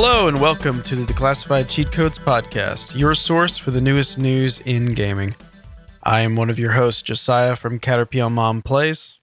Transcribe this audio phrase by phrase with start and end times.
[0.00, 4.60] Hello and welcome to the Declassified Cheat Codes Podcast, your source for the newest news
[4.60, 5.34] in gaming.
[6.04, 9.18] I am one of your hosts, Josiah from Caterpillar Mom Plays.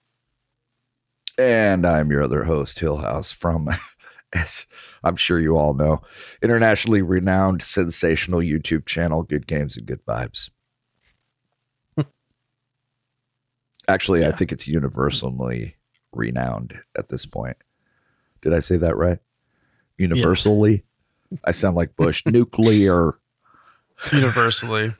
[1.38, 3.70] And I'm your other host, Hillhouse, from,
[4.34, 4.66] as
[5.02, 6.02] I'm sure you all know,
[6.42, 10.50] internationally renowned, sensational YouTube channel, Good Games and Good Vibes.
[13.88, 15.76] Actually, I think it's universally
[16.12, 17.56] renowned at this point.
[18.42, 19.20] Did I say that right?
[19.98, 20.84] Universally?
[21.44, 22.24] I sound like Bush.
[22.26, 23.12] Nuclear.
[24.12, 24.94] Universally.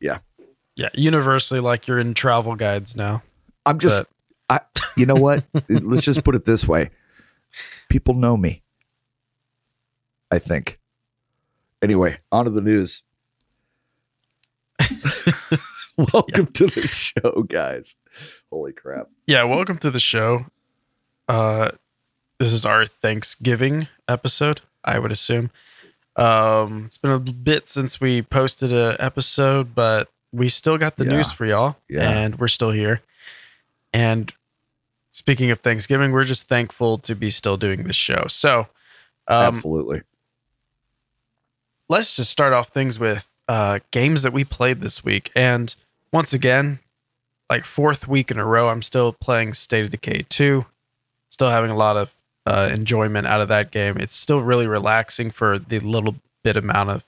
[0.00, 0.18] Yeah.
[0.76, 3.22] Yeah, universally, like you're in travel guides now.
[3.66, 4.04] I'm just,
[4.48, 4.60] I.
[4.96, 5.44] You know what?
[5.68, 6.90] Let's just put it this way:
[7.88, 8.62] people know me.
[10.30, 10.78] I think.
[11.82, 13.02] Anyway, on to the news.
[15.96, 17.96] Welcome to the show, guys.
[18.50, 19.08] Holy crap!
[19.26, 20.46] Yeah, welcome to the show.
[21.28, 21.72] Uh,
[22.38, 25.50] this is our Thanksgiving episode, I would assume.
[26.16, 31.04] Um, it's been a bit since we posted an episode, but we still got the
[31.04, 31.10] Yeah.
[31.16, 32.08] news for y'all, Yeah.
[32.08, 33.02] and we're still here.
[33.92, 34.32] And
[35.12, 38.26] speaking of Thanksgiving, we're just thankful to be still doing this show.
[38.28, 38.60] So,
[39.28, 40.02] um, Absolutely.
[41.88, 45.30] let's just start off things with uh, games that we played this week.
[45.34, 45.74] And
[46.12, 46.80] once again,
[47.48, 50.66] like fourth week in a row, I'm still playing State of Decay 2.
[51.30, 52.14] Still having a lot of
[52.48, 53.96] uh, enjoyment out of that game.
[53.98, 57.04] It's still really relaxing for the little bit amount of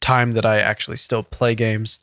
[0.00, 1.98] time that I actually still play games.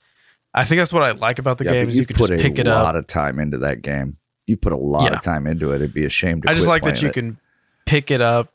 [0.53, 2.41] I think that's what I like about the yeah, game is you can put just
[2.41, 2.81] pick it up.
[2.81, 4.17] A lot of time into that game.
[4.47, 5.17] You put a lot Yeah.
[5.17, 5.75] of time into it.
[5.78, 6.50] It'd be a shame to.
[6.50, 7.13] I just like that you it.
[7.13, 7.38] can
[7.86, 8.53] pick it up.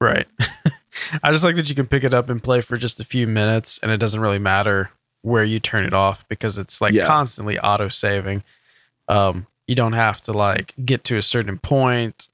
[0.00, 0.26] Right.
[1.22, 3.26] I just like that you can pick it up and play for just a few
[3.26, 4.90] minutes and it doesn't really matter
[5.22, 7.06] where you turn it off because it's like Yeah.
[7.06, 8.42] constantly auto saving.
[9.08, 12.28] Um, you don't have to like get to a certain point.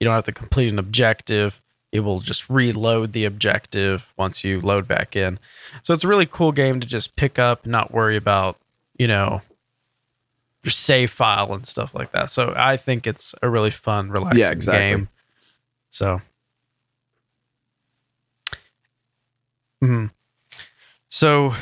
[0.00, 1.60] You don't have to complete an objective.
[1.92, 5.38] It will just reload the objective once you load back in.
[5.82, 8.58] So it's a really cool game to just pick up not worry about,
[8.98, 9.42] you know,
[10.64, 12.30] your save file and stuff like that.
[12.30, 14.80] So I think it's a really fun, relaxing Yeah, exactly.
[14.98, 15.08] game.
[15.90, 16.20] So,
[19.82, 20.10] Mhm.
[21.08, 21.54] so,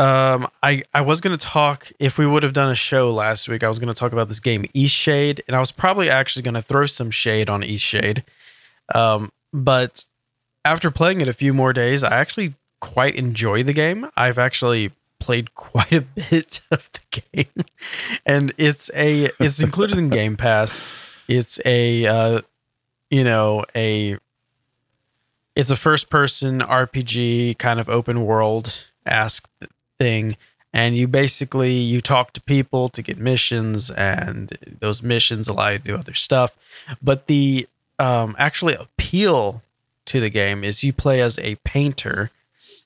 [0.00, 3.62] um, I I was gonna talk if we would have done a show last week.
[3.62, 6.86] I was gonna talk about this game Eastshade, and I was probably actually gonna throw
[6.86, 8.24] some shade on Eastshade.
[8.94, 10.06] Um, but
[10.64, 14.08] after playing it a few more days, I actually quite enjoy the game.
[14.16, 17.64] I've actually played quite a bit of the game,
[18.24, 20.82] and it's a it's included in Game Pass.
[21.28, 22.40] It's a uh,
[23.10, 24.16] you know a
[25.54, 29.46] it's a first person RPG kind of open world ask
[30.00, 30.36] thing
[30.72, 35.78] and you basically you talk to people to get missions and those missions allow you
[35.78, 36.56] to do other stuff
[37.02, 37.68] but the
[37.98, 39.62] um, actually appeal
[40.06, 42.30] to the game is you play as a painter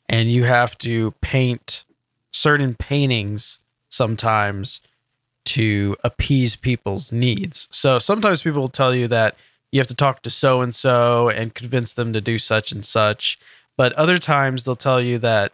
[0.08, 1.84] and you have to paint
[2.32, 4.80] certain paintings sometimes
[5.44, 7.68] to appease people's needs.
[7.70, 9.36] So sometimes people will tell you that
[9.70, 12.84] you have to talk to so and so and convince them to do such and
[12.84, 13.38] such.
[13.76, 15.52] But other times they'll tell you that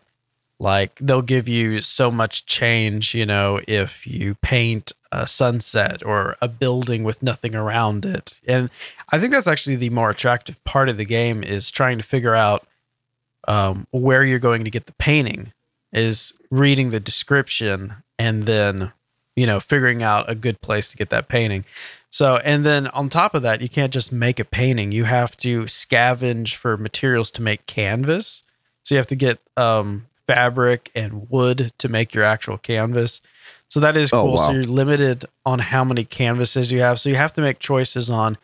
[0.61, 6.37] like they'll give you so much change, you know, if you paint a sunset or
[6.41, 8.35] a building with nothing around it.
[8.47, 8.71] And
[9.09, 12.35] I think that's actually the more attractive part of the game is trying to figure
[12.35, 12.67] out
[13.49, 15.53] um, where you're going to get the painting
[15.93, 18.93] is reading the description and then
[19.35, 21.65] you know figuring out a good place to get that painting.
[22.11, 24.93] So and then on top of that you can't just make a painting.
[24.93, 28.43] You have to scavenge for materials to make canvas.
[28.83, 33.21] So you have to get um, fabric and wood to make your actual canvas.
[33.69, 34.37] So that is Oh, cool.
[34.37, 37.01] So you're limited on how many canvases you have.
[37.01, 38.37] So you have to make choices on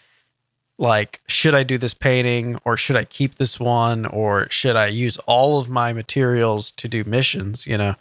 [0.78, 4.86] like should i do this painting or should i keep this one or should i
[4.86, 7.94] use all of my materials to do missions you know?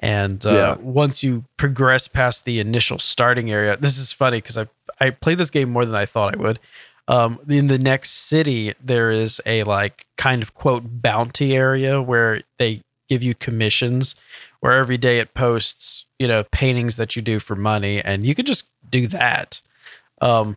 [0.00, 0.74] And uh, Yeah.
[0.76, 4.66] once you progress past the initial starting area this is funny because i
[5.00, 6.58] i played this game more than i thought i would.
[7.08, 12.40] Um, in the next city there is a like kind of quote bounty area where
[12.58, 14.14] they give you commissions
[14.60, 18.34] where every day it posts you know paintings that you do for money and you
[18.34, 19.60] can just do that.
[20.20, 20.56] Um,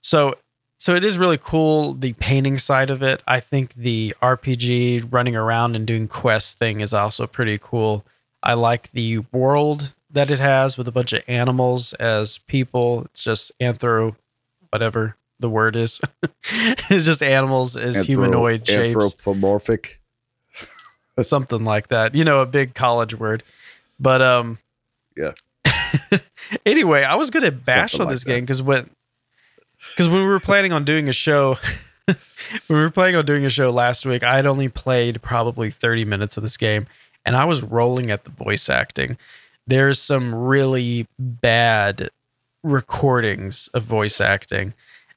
[0.00, 0.36] so
[0.78, 3.22] so it is really cool the painting side of it.
[3.26, 8.04] I think the rpg running around and doing quest thing is also pretty cool.
[8.42, 13.04] I like the world that it has with a bunch of animals as people.
[13.06, 14.14] It's just anthro
[14.70, 16.00] whatever the word is.
[16.90, 18.94] It's just animals as Anthro- humanoid shapes.
[18.94, 19.97] Anthropomorphic.
[21.22, 23.42] Something like that you know a big college word
[23.98, 24.58] but um
[25.16, 25.32] Yeah.
[26.66, 28.88] anyway i was gonna bash Something on this game because when
[29.90, 31.56] because when we were planning on doing a show,
[32.06, 32.16] when
[32.68, 36.04] we were planning on doing a show last week, I had only played probably 30
[36.04, 36.86] minutes of this game
[37.24, 39.18] and I was rolling at the voice acting.
[39.66, 42.10] There's some really bad
[42.62, 44.74] recordings of voice acting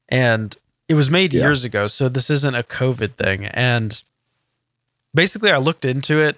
[0.08, 0.56] and
[0.88, 1.42] it was made yeah.
[1.42, 3.46] years ago, so this isn't a COVID thing.
[3.46, 4.02] And
[5.14, 6.36] basically, I looked into it,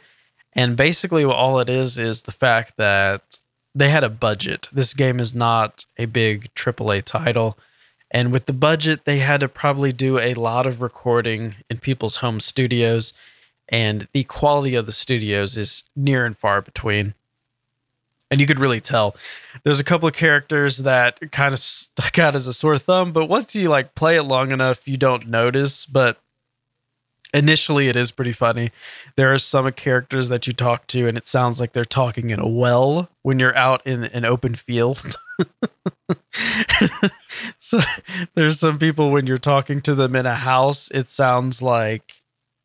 [0.53, 3.39] and basically, all it is is the fact that
[3.75, 4.69] they had a budget.
[4.73, 7.59] This game is not a big AAA title.
[8.11, 12.17] And with the budget, they had to probably do a lot of recording in people's
[12.17, 13.13] home studios.
[13.69, 17.15] And the quality of the studios is near and far between.
[18.31, 19.17] And you could really tell.
[19.65, 23.27] There's a couple of characters that kind of stuck out as a sore thumb, but
[23.27, 25.85] once you like play it long enough, you don't notice.
[25.85, 26.21] But
[27.35, 28.71] initially it is pretty funny.
[29.17, 32.41] There are some characters that you talk to and it sounds like they're talking in
[32.41, 35.17] a well when you're out in an open field.
[37.59, 37.81] so
[38.35, 42.23] there's some people when you're talking to them in a house, it sounds like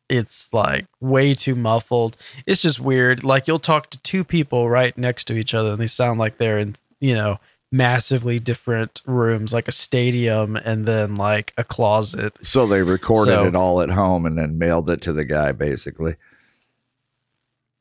[0.08, 2.16] it's like way too muffled.
[2.46, 3.24] It's just weird.
[3.24, 6.38] Like you'll talk to two people right next to each other and they sound like
[6.38, 7.38] they're in, you know,
[7.72, 12.36] massively different rooms, like a stadium and then like a closet.
[12.40, 15.52] So they recorded so, it all at home and then mailed it to the guy,
[15.52, 16.16] basically.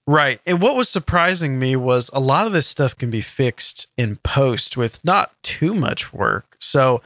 [0.05, 0.41] Right.
[0.45, 4.15] And what was surprising me was a lot of this stuff can be fixed in
[4.17, 6.55] post with not too much work.
[6.59, 7.01] So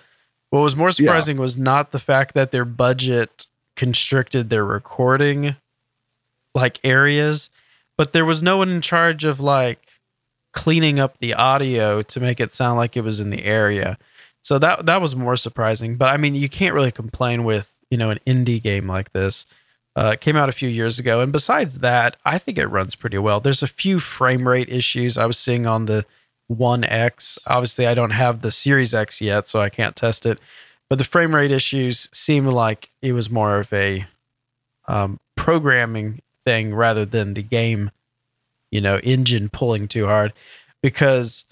[0.51, 1.41] what was more surprising yeah.
[1.41, 5.56] was not the fact that their budget constricted their recording
[6.56, 7.50] like areas,
[7.97, 9.82] but there was no one in charge of like
[10.54, 13.98] cleaning up the audio to make it sound like it was in the area.
[14.42, 15.98] So that that was more surprising.
[15.98, 19.46] But I mean, you can't really complain with you know an indie game like this.
[19.96, 22.96] Uh, it came out a few years ago, and besides that, I think it runs
[22.96, 23.40] pretty well.
[23.40, 26.06] There's a few frame rate issues I was seeing on the
[26.48, 27.38] One X.
[27.46, 30.40] Obviously, I don't have the Series X yet, so I can't test it.
[30.90, 34.06] But the frame rate issues seem like it was more of a
[34.88, 37.92] um, programming thing rather than the game
[38.74, 40.34] you know, engine pulling too hard
[40.81, 41.46] because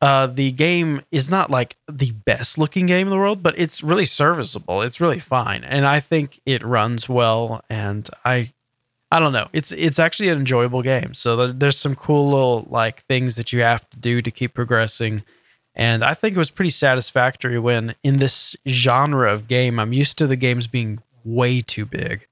[0.00, 3.82] uh, the game is not like the best looking game in the world, but it's
[3.82, 4.82] really serviceable.
[4.82, 7.64] It's really fine, and I think it runs well.
[7.68, 8.52] And I,
[9.10, 11.14] I don't know, it's it's actually an enjoyable game.
[11.14, 15.24] So there's some cool little like things that you have to do to keep progressing.
[15.74, 20.16] And I think it was pretty satisfactory when in this genre of game, I'm used
[20.18, 22.28] to the games being way too big.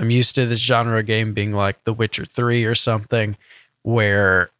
[0.00, 3.36] I'm used to this genre game being like The Witcher 3 or something,
[3.82, 4.50] where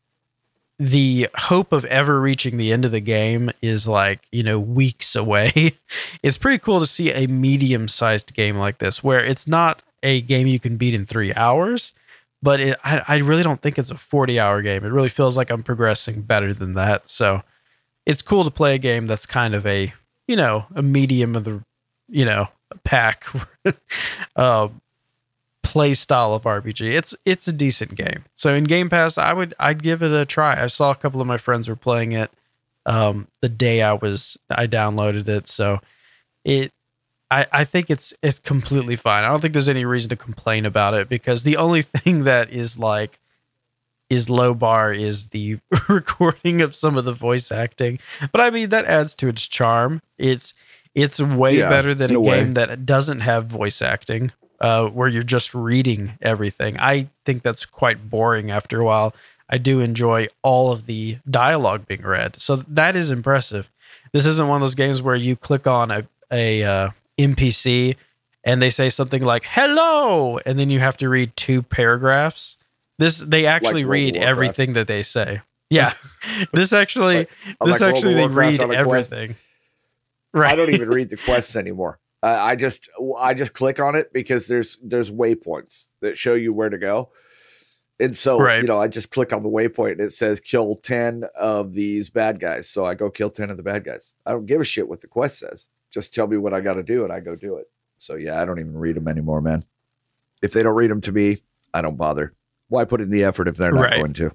[0.79, 5.17] the hope of ever reaching the end of the game is like, you know, weeks
[5.17, 5.73] away.
[6.23, 10.21] it's pretty cool to see a medium sized game like this, where it's not a
[10.21, 11.95] game you can beat in three hours,
[12.43, 14.85] but it, I, I really don't think it's a 40 hour game.
[14.85, 17.09] It really feels like I'm progressing better than that.
[17.09, 17.43] So
[18.05, 19.95] it's cool to play a game that's kind of a,
[20.29, 21.65] you know, a medium of the,
[22.11, 22.49] you know,
[22.85, 23.25] pack.
[24.37, 24.69] uh,
[25.63, 26.97] play style of RPG.
[26.97, 28.25] It's it's a decent game.
[28.37, 30.63] So in Game Pass, I would I'd give it a try.
[30.63, 32.31] I saw a couple of my friends were playing it
[32.87, 35.49] um, the day I was I downloaded it.
[35.49, 35.81] So
[36.45, 36.73] it
[37.31, 39.25] I, I think it's it's completely fine.
[39.25, 42.51] I don't think there's any reason to complain about it because the only thing that
[42.51, 43.19] is like
[44.09, 45.59] is low bar is the
[45.89, 47.99] recording of some of the voice acting.
[48.33, 50.03] But I mean that adds to its charm.
[50.19, 50.55] It's
[50.95, 55.09] it's way yeah, better than a, a game that doesn't have voice acting uh, where
[55.09, 56.79] you're just reading everything.
[56.79, 59.15] I think that's quite boring after a while.
[59.49, 63.71] I do enjoy all of the dialogue being read, so that is impressive.
[64.13, 67.97] This isn't one of those games where you click on a a uh, NPC
[68.45, 72.57] and they say something like "hello," and then you have to read two paragraphs.
[72.99, 75.41] This they actually like read everything that they say.
[75.69, 75.93] Yeah,
[76.53, 77.31] this actually like,
[77.65, 79.37] this like actually they read everything.
[80.33, 80.53] Right.
[80.53, 81.99] I don't even read the quests anymore.
[82.23, 86.53] Uh, I just I just click on it because there's there's waypoints that show you
[86.53, 87.11] where to go.
[87.99, 88.63] And so, right.
[88.63, 92.09] you know, I just click on the waypoint and it says kill 10 of these
[92.09, 92.67] bad guys.
[92.67, 94.15] So I go kill 10 of the bad guys.
[94.25, 95.69] I don't give a shit what the quest says.
[95.91, 97.71] Just tell me what I got to do and I go do it.
[97.99, 99.67] So yeah, I don't even read them anymore, man.
[100.41, 101.43] If they don't read them to me,
[101.75, 102.33] I don't bother.
[102.69, 103.99] Why put in the effort if they're not right.
[103.99, 104.35] going to?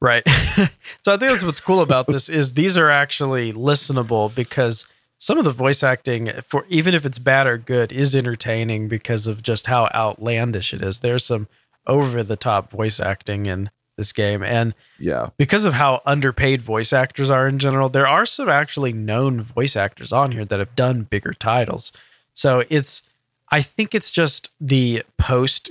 [0.00, 0.22] Right.
[0.28, 4.86] so I think that's what's cool about this is these are actually listenable because
[5.18, 9.26] some of the voice acting for even if it's bad or good is entertaining because
[9.26, 11.00] of just how outlandish it is.
[11.00, 11.48] There's some
[11.86, 15.30] over the top voice acting in this game and yeah.
[15.36, 19.76] Because of how underpaid voice actors are in general, there are some actually known voice
[19.76, 21.92] actors on here that have done bigger titles.
[22.32, 23.02] So it's
[23.50, 25.70] I think it's just the post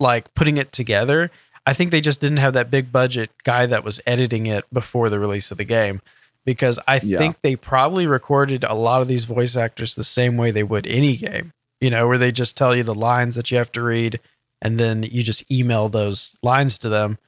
[0.00, 1.30] like putting it together.
[1.66, 5.10] I think they just didn't have that big budget guy that was editing it before
[5.10, 6.00] the release of the game
[6.48, 7.18] because I yeah.
[7.18, 10.86] think they probably recorded a lot of these voice actors the same way they would
[10.86, 11.52] any game.
[11.78, 14.18] You know, where they just tell you the lines that you have to read
[14.62, 17.18] and then you just email those lines to them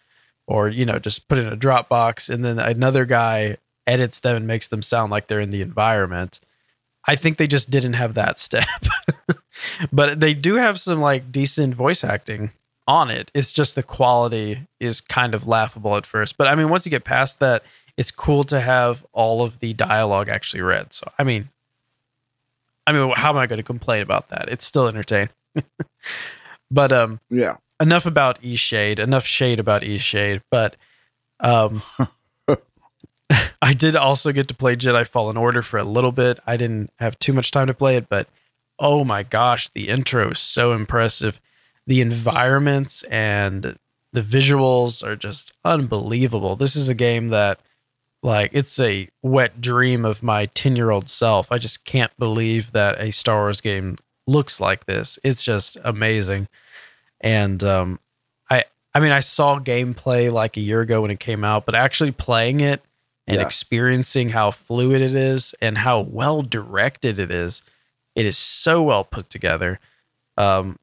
[0.46, 4.46] or you know just put in a Dropbox and then another guy edits them and
[4.46, 6.40] makes them sound like they're in the environment.
[7.06, 8.64] I think they just didn't have that step.
[9.92, 12.52] but they do have some like decent voice acting
[12.88, 13.30] on it.
[13.34, 16.38] It's just the quality is kind of laughable at first.
[16.38, 17.64] But I mean, once you get past that,
[18.00, 20.90] it's cool to have all of the dialogue actually read.
[20.94, 21.50] So I mean,
[22.86, 24.48] I mean, how am I going to complain about that?
[24.48, 25.28] It's still entertaining.
[26.70, 27.58] but um, yeah.
[27.78, 28.98] Enough about Eastshade.
[28.98, 30.40] Enough shade about Eastshade.
[30.50, 30.76] But
[31.40, 31.82] um,
[33.60, 36.40] I did also get to play Jedi Fallen Order for a little bit.
[36.46, 38.28] I didn't have too much time to play it, but
[38.78, 41.38] oh my gosh, the intro is so impressive.
[41.86, 43.78] The environments and
[44.14, 46.56] the visuals are just unbelievable.
[46.56, 47.60] This is a game that
[48.22, 51.50] like it's a wet dream of my 10 year old self.
[51.50, 53.96] I just can't believe that a Star Wars game
[54.26, 55.18] looks like this.
[55.24, 56.48] It's just amazing.
[57.20, 57.98] And um,
[58.50, 61.74] I I mean I saw gameplay like a year ago when it came out, but
[61.74, 62.82] actually playing it
[63.26, 63.46] and yeah.
[63.46, 67.62] experiencing how fluid it is and how well directed it is,
[68.14, 69.78] it is so well put together.
[70.36, 70.78] Um,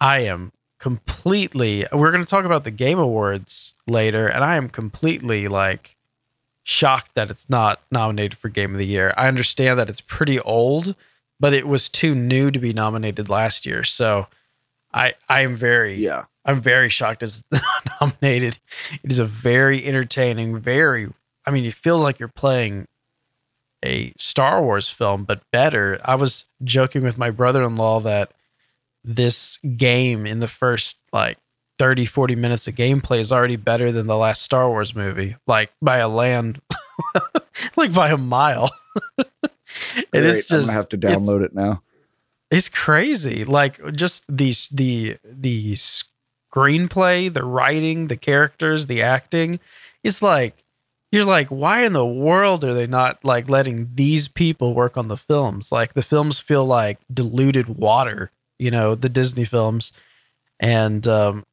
[0.00, 1.86] I am completely.
[1.92, 5.96] We're going to talk about the Game Awards later, and I am completely like
[6.68, 9.14] shocked that it's not nominated for Game of the Year.
[9.16, 10.94] I understand that it's pretty old,
[11.40, 13.84] but it was too new to be nominated last year.
[13.84, 14.26] So
[14.92, 17.42] I I am very yeah I'm very shocked it's
[18.00, 18.58] nominated.
[19.02, 21.08] It is a very entertaining, very
[21.46, 22.86] I mean, it feels like you're playing
[23.82, 25.98] a Star Wars film, but better.
[26.04, 28.32] I was joking with my brother-in-law that
[29.02, 31.38] this game in the first like
[31.78, 35.72] 30 40 minutes of gameplay is already better than the last Star Wars movie, like
[35.80, 36.60] by a land
[37.76, 38.70] like by a mile.
[39.18, 41.82] it is just I'm gonna have to download it now.
[42.50, 43.44] It's crazy.
[43.44, 49.60] Like just the the the screenplay, the writing, the characters, the acting.
[50.02, 50.64] It's like
[51.10, 55.08] you're like, why in the world are they not like letting these people work on
[55.08, 55.72] the films?
[55.72, 59.92] Like the films feel like diluted water, you know, the Disney films.
[60.60, 61.44] And um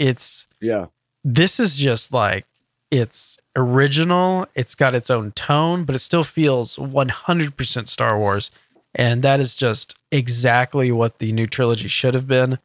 [0.00, 0.86] it's yeah.
[1.22, 2.46] This is just like
[2.90, 8.50] it's original, it's got its own tone, but it still feels 100% Star Wars.
[8.94, 12.58] And that is just exactly what the new trilogy should have been.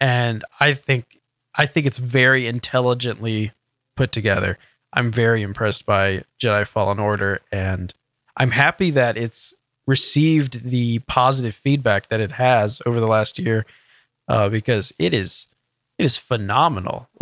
[0.00, 1.18] And I think
[1.56, 3.50] I think it's very intelligently
[3.96, 4.58] put together.
[4.92, 7.92] I'm very impressed by Jedi Fallen Order and
[8.36, 9.52] I'm happy that it's
[9.86, 13.66] received the positive feedback that it has over the last year
[14.28, 15.46] uh, because it is
[15.98, 17.08] it is phenomenal.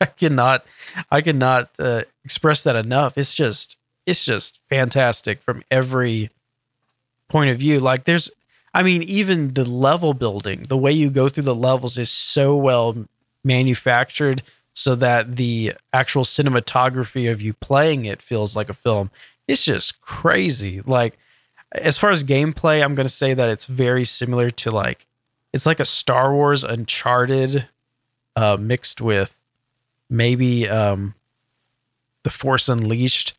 [0.00, 0.64] I cannot
[1.10, 3.18] I cannot uh, express that enough.
[3.18, 6.30] It's just it's just fantastic from every
[7.28, 7.78] point of view.
[7.78, 8.30] Like there's,
[8.74, 12.56] I mean, even the level building, the way you go through the levels is so
[12.56, 13.06] well
[13.42, 14.42] manufactured
[14.74, 19.10] so that the actual cinematography of you playing it feels like a film.
[19.48, 20.80] It's just crazy.
[20.82, 21.18] Like,
[21.72, 25.06] as far as gameplay, I'm going to say that it's very similar to like,
[25.52, 27.68] it's like a Star Wars Uncharted
[28.40, 29.38] uh, mixed with
[30.08, 31.14] maybe um,
[32.22, 33.34] The Force Unleashed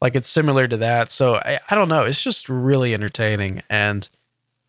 [0.00, 1.12] like it's similar to that.
[1.12, 2.04] So I, I don't know.
[2.04, 3.62] It's just really entertaining.
[3.68, 4.08] And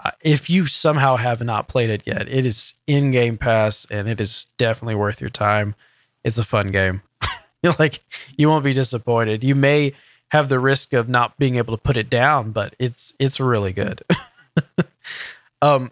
[0.03, 4.09] uh, if you somehow have not played it yet, it is in Game Pass and
[4.09, 5.75] it is definitely worth your time.
[6.23, 7.01] It's a fun game.
[7.63, 8.01] You're like
[8.37, 9.43] you won't be disappointed.
[9.43, 9.93] You may
[10.29, 13.73] have the risk of not being able to put it down, but it's it's really
[13.73, 14.03] good.
[15.61, 15.91] um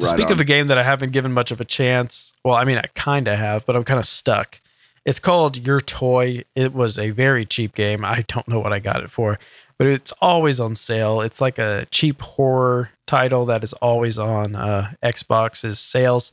[0.00, 0.32] right speak on.
[0.32, 2.32] of a game that I haven't given much of a chance.
[2.44, 4.60] Well, I mean I kind of have, but I'm kind of stuck.
[5.04, 6.44] It's called Your Toy.
[6.54, 8.04] It was a very cheap game.
[8.04, 9.38] I don't know what I got it for,
[9.78, 11.20] but it's always on sale.
[11.20, 16.32] It's like a cheap horror title that is always on uh, Xbox's sales.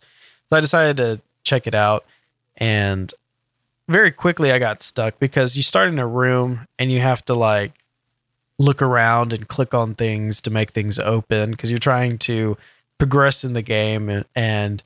[0.49, 2.05] So I decided to check it out,
[2.57, 3.13] and
[3.87, 7.33] very quickly I got stuck because you start in a room and you have to
[7.33, 7.73] like
[8.59, 12.57] look around and click on things to make things open because you're trying to
[12.97, 14.83] progress in the game and, and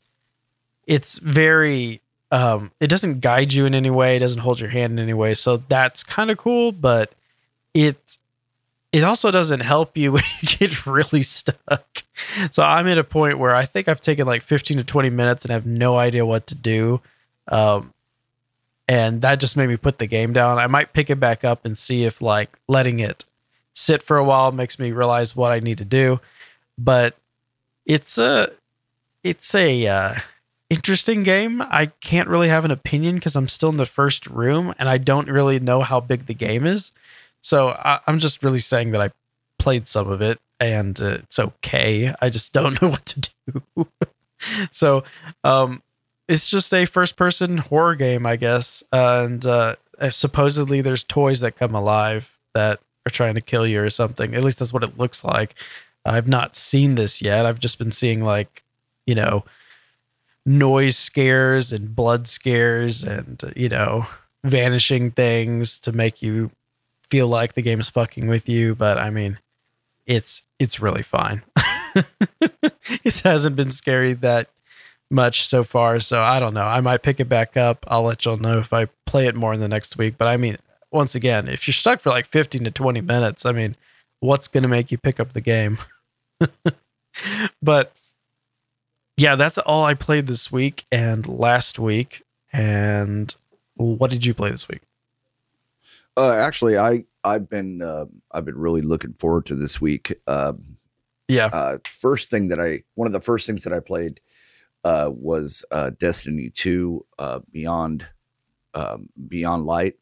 [0.85, 4.17] it's very um, it doesn't guide you in any way.
[4.17, 5.33] It doesn't hold your hand in any way.
[5.33, 7.13] So that's kind of cool, but
[7.73, 8.17] it
[8.91, 12.03] it also doesn't help you when you get really stuck.
[12.51, 15.45] So I'm at a point where I think I've taken like 15 to 20 minutes
[15.45, 17.01] and have no idea what to do.
[17.47, 17.93] Um,
[18.89, 20.57] and that just made me put the game down.
[20.57, 23.25] I might pick it back up and see if like letting it
[23.73, 26.19] sit for a while makes me realize what I need to do.
[26.77, 27.15] But
[27.87, 28.51] it's a
[29.23, 30.15] it's a uh,
[30.69, 31.61] interesting game.
[31.61, 34.97] I can't really have an opinion because I'm still in the first room and I
[34.97, 36.91] don't really know how big the game is.
[37.41, 39.09] So I, am just really saying that I
[39.57, 42.13] played some of it and uh, it's okay.
[42.21, 43.29] I just don't know what to
[43.75, 43.87] do.
[44.71, 45.03] so
[45.43, 45.81] um,
[46.27, 48.83] it's just a first person horror game, I guess.
[48.91, 49.75] and uh,
[50.09, 54.35] supposedly there's toys that come alive that are trying to kill you or something.
[54.35, 55.55] At least that's what it looks like.
[56.07, 57.45] I've not seen this yet.
[57.45, 58.63] I've just been seeing like,
[59.05, 59.43] you know,
[60.45, 64.07] noise scares and blood scares and you know,
[64.43, 66.51] vanishing things to make you
[67.09, 69.39] feel like the game's fucking with you, but I mean,
[70.05, 71.43] it's it's really fine.
[73.03, 74.49] it hasn't been scary that
[75.09, 76.65] much so far, so I don't know.
[76.65, 77.85] I might pick it back up.
[77.87, 80.15] I'll let y'all know if I play it more in the next week.
[80.17, 80.57] But I mean,
[80.91, 83.75] once again, if you're stuck for like 15 to 20 minutes, I mean,
[84.19, 85.77] what's going to make you pick up the game?
[87.61, 87.93] but
[89.17, 92.23] yeah, that's all I played this week and last week.
[92.53, 93.33] And
[93.75, 94.81] what did you play this week?
[96.15, 100.13] Uh, actually, I I've been uh, I've been really looking forward to this week.
[100.27, 100.77] Um,
[101.27, 101.47] yeah.
[101.47, 104.19] Uh, first thing that I one of the first things that I played
[104.83, 108.07] uh, was uh, Destiny Two uh, Beyond
[108.73, 109.95] um, Beyond Light.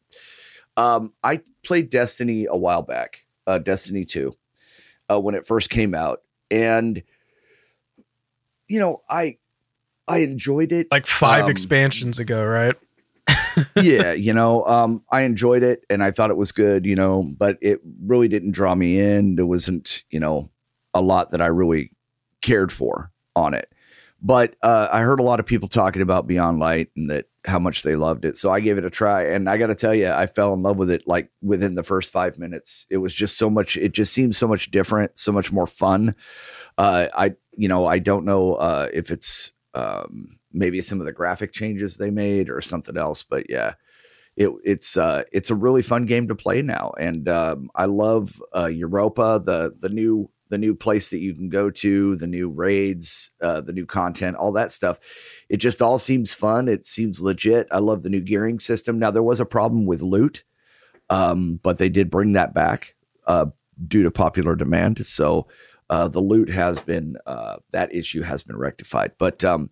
[0.76, 4.36] Um, I played Destiny a while back, uh, Destiny Two,
[5.10, 7.02] uh, when it first came out, and
[8.68, 9.38] you know, I
[10.08, 10.88] I enjoyed it.
[10.90, 12.74] Like five um, expansions ago, right?
[13.76, 17.22] yeah, you know, um, I enjoyed it and I thought it was good, you know,
[17.22, 19.36] but it really didn't draw me in.
[19.36, 20.50] There wasn't, you know,
[20.94, 21.90] a lot that I really
[22.42, 23.72] cared for on it.
[24.22, 27.58] But uh, I heard a lot of people talking about Beyond Light and that how
[27.58, 28.36] much they loved it.
[28.36, 29.24] So I gave it a try.
[29.24, 31.82] And I got to tell you, I fell in love with it like within the
[31.82, 32.86] first five minutes.
[32.90, 36.14] It was just so much, it just seemed so much different, so much more fun.
[36.76, 41.12] Uh, I, you know, I don't know uh, if it's um, maybe some of the
[41.12, 43.74] graphic changes they made or something else, but yeah,
[44.36, 48.42] it, it's uh, it's a really fun game to play now, and um, I love
[48.54, 52.48] uh, Europa, the the new the new place that you can go to, the new
[52.48, 55.00] raids, uh, the new content, all that stuff.
[55.48, 56.68] It just all seems fun.
[56.68, 57.68] It seems legit.
[57.70, 58.98] I love the new gearing system.
[58.98, 60.44] Now there was a problem with loot,
[61.08, 63.46] um, but they did bring that back uh,
[63.86, 65.04] due to popular demand.
[65.06, 65.46] So
[65.88, 69.12] uh, the loot has been uh, that issue has been rectified.
[69.18, 69.70] But um,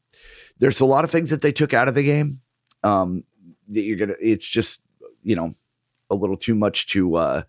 [0.58, 2.40] there's a lot of things that they took out of the game
[2.82, 3.24] um,
[3.68, 4.14] that you're gonna.
[4.20, 4.82] It's just
[5.22, 5.54] you know
[6.10, 7.42] a little too much to uh,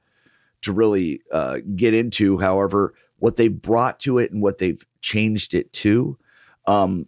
[0.61, 2.39] to really uh, get into.
[2.39, 6.17] However, what they've brought to it and what they've changed it to,
[6.65, 7.07] um,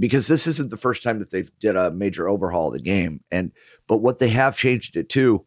[0.00, 3.20] because this isn't the first time that they've did a major overhaul of the game,
[3.30, 3.52] and
[3.86, 5.44] but what they have changed it to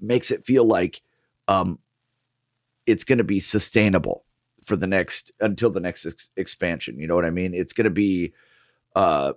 [0.00, 1.02] makes it feel like
[1.48, 1.78] um,
[2.86, 4.24] it's going to be sustainable
[4.64, 6.98] for the next until the next ex- expansion.
[6.98, 7.52] You know what I mean?
[7.54, 8.32] It's going to be,
[8.94, 9.32] uh,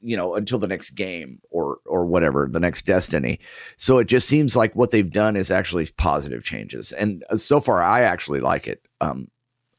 [0.00, 3.40] you know, until the next game or or whatever, the next Destiny.
[3.76, 7.58] So it just seems like what they've done is actually positive changes, and uh, so
[7.58, 8.80] far I actually like it.
[9.00, 9.28] Um,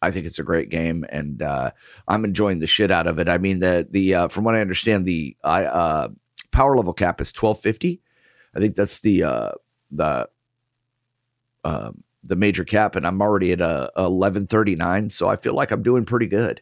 [0.06, 1.72] I think it's a great game, and uh,
[2.08, 3.28] I'm enjoying the shit out of it.
[3.28, 6.10] I mean, the the uh, from what I understand, the uh,
[6.52, 8.02] power level cap is 1250.
[8.56, 9.52] I think that's the uh,
[9.92, 10.30] the
[11.64, 15.10] um, the major cap, and I'm already at a, a 1139.
[15.10, 16.62] So I feel like I'm doing pretty good.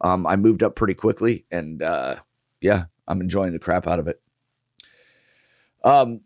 [0.00, 2.16] Um, I moved up pretty quickly, and uh,
[2.60, 4.20] yeah, I'm enjoying the crap out of it.
[5.82, 6.20] Um,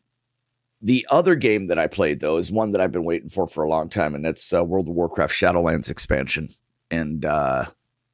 [0.81, 3.65] the other game that I played though is one that I've been waiting for for
[3.65, 6.51] a long time, and that's uh, World of Warcraft Shadowlands expansion.
[6.91, 7.67] And uh,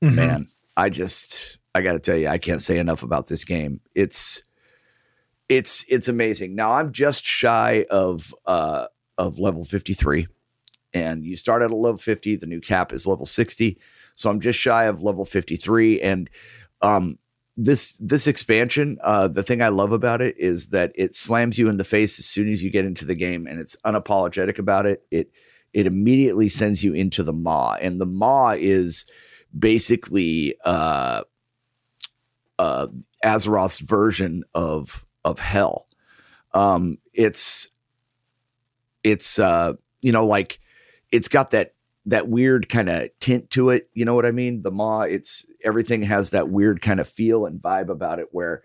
[0.02, 0.14] mm-hmm.
[0.14, 3.80] man, I just I got to tell you, I can't say enough about this game.
[3.94, 4.42] It's
[5.48, 6.54] it's it's amazing.
[6.54, 8.86] Now I'm just shy of uh,
[9.18, 10.26] of level 53
[10.92, 13.78] and you start at a level 50 the new cap is level 60
[14.14, 16.30] so i'm just shy of level 53 and
[16.82, 17.18] um,
[17.56, 21.68] this this expansion uh, the thing i love about it is that it slams you
[21.68, 24.86] in the face as soon as you get into the game and it's unapologetic about
[24.86, 25.04] it.
[25.10, 25.30] It
[25.72, 29.06] it immediately sends you into the maw and the maw is
[29.56, 31.22] basically uh
[32.58, 32.86] uh
[33.24, 35.86] azeroth's version of of hell.
[36.52, 37.70] Um it's
[39.02, 40.58] it's uh you know like
[41.12, 41.74] it's got that
[42.06, 43.88] that weird kind of tint to it.
[43.94, 44.62] You know what I mean?
[44.62, 48.62] The Maw, it's everything has that weird kind of feel and vibe about it where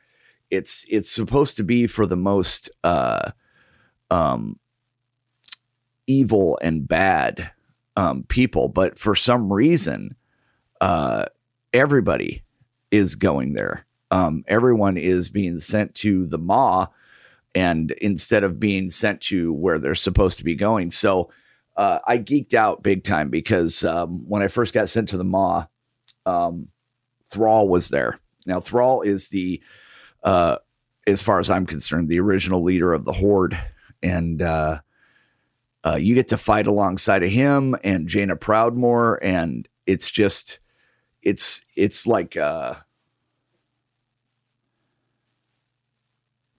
[0.50, 3.32] it's it's supposed to be for the most uh
[4.12, 4.60] um
[6.08, 7.52] evil and bad
[7.96, 10.16] um people, but for some reason
[10.82, 11.26] uh
[11.74, 12.44] everybody
[12.92, 13.86] is going there.
[14.12, 16.88] Um everyone is being sent to the Maw
[17.56, 20.92] and instead of being sent to where they're supposed to be going.
[20.92, 21.30] So
[21.80, 25.24] uh, I geeked out big time because um, when I first got sent to the
[25.24, 25.68] Maw,
[26.26, 26.68] um,
[27.32, 29.62] Thrall was there, Now, Thrall is the,
[30.22, 30.58] uh,
[31.08, 33.58] as far as I'm concerned, the original leader of the Horde,
[34.04, 34.82] and uh,
[35.86, 40.60] uh, you get to fight alongside of him and Jaina Proudmoore, and it's just,
[41.22, 42.74] it's it's like uh,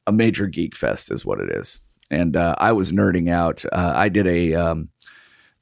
[0.06, 1.82] a major geek fest, is what it is.
[2.10, 3.64] And uh, I was nerding out.
[3.70, 4.88] I did a um,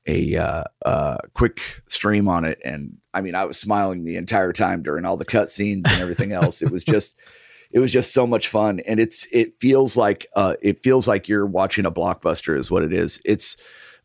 [0.09, 4.53] a uh, uh, quick stream on it, and I mean, I was smiling the entire
[4.53, 6.62] time during all the cutscenes and everything else.
[6.62, 7.16] it was just,
[7.71, 11.29] it was just so much fun, and it's it feels like uh, it feels like
[11.29, 13.21] you're watching a blockbuster, is what it is.
[13.25, 13.57] It's,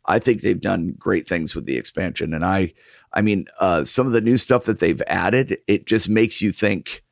[0.05, 2.73] I think they've done great things with the expansion, and I,
[3.13, 6.51] I mean, uh, some of the new stuff that they've added, it just makes you
[6.51, 7.03] think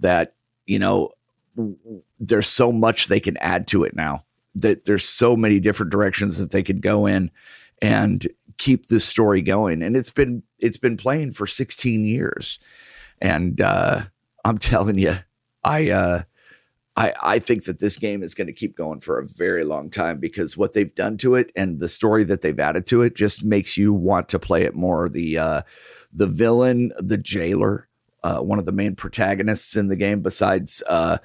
[0.00, 0.34] that
[0.66, 1.12] you know
[2.18, 6.38] there's so much they can add to it now that there's so many different directions
[6.38, 7.30] that they could go in
[7.82, 9.82] and keep this story going.
[9.82, 12.58] And it's been it's been playing for 16 years.
[13.20, 14.02] And uh,
[14.44, 15.16] I'm telling you,
[15.62, 16.22] I uh,
[16.96, 19.90] I, I think that this game is going to keep going for a very long
[19.90, 23.16] time because what they've done to it and the story that they've added to it
[23.16, 25.08] just makes you want to play it more.
[25.08, 25.62] The uh,
[26.12, 27.88] the villain, the jailer,
[28.22, 31.18] uh, one of the main protagonists in the game, besides uh,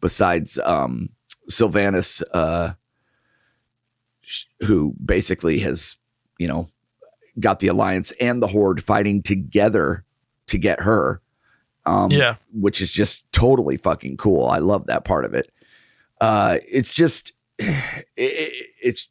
[0.00, 1.10] besides um,
[1.50, 2.72] Sylvanas, uh,
[4.60, 5.96] who basically has,
[6.38, 6.68] you know,
[7.38, 10.04] got the alliance and the horde fighting together
[10.48, 11.20] to get her.
[11.84, 14.46] Um, yeah, which is just totally fucking cool.
[14.46, 15.52] I love that part of it.
[16.20, 19.08] Uh, it's just, it, it's.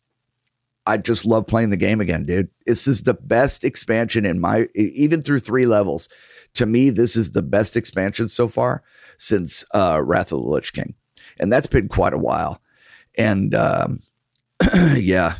[0.88, 2.50] I just love playing the game again, dude.
[2.67, 6.10] This is the best expansion in my, even through three levels.
[6.56, 8.84] To me, this is the best expansion so far
[9.17, 10.93] since uh, Wrath of the Lich King
[11.39, 12.62] and that's been quite a while.
[13.17, 14.02] And um,
[14.95, 15.38] yeah,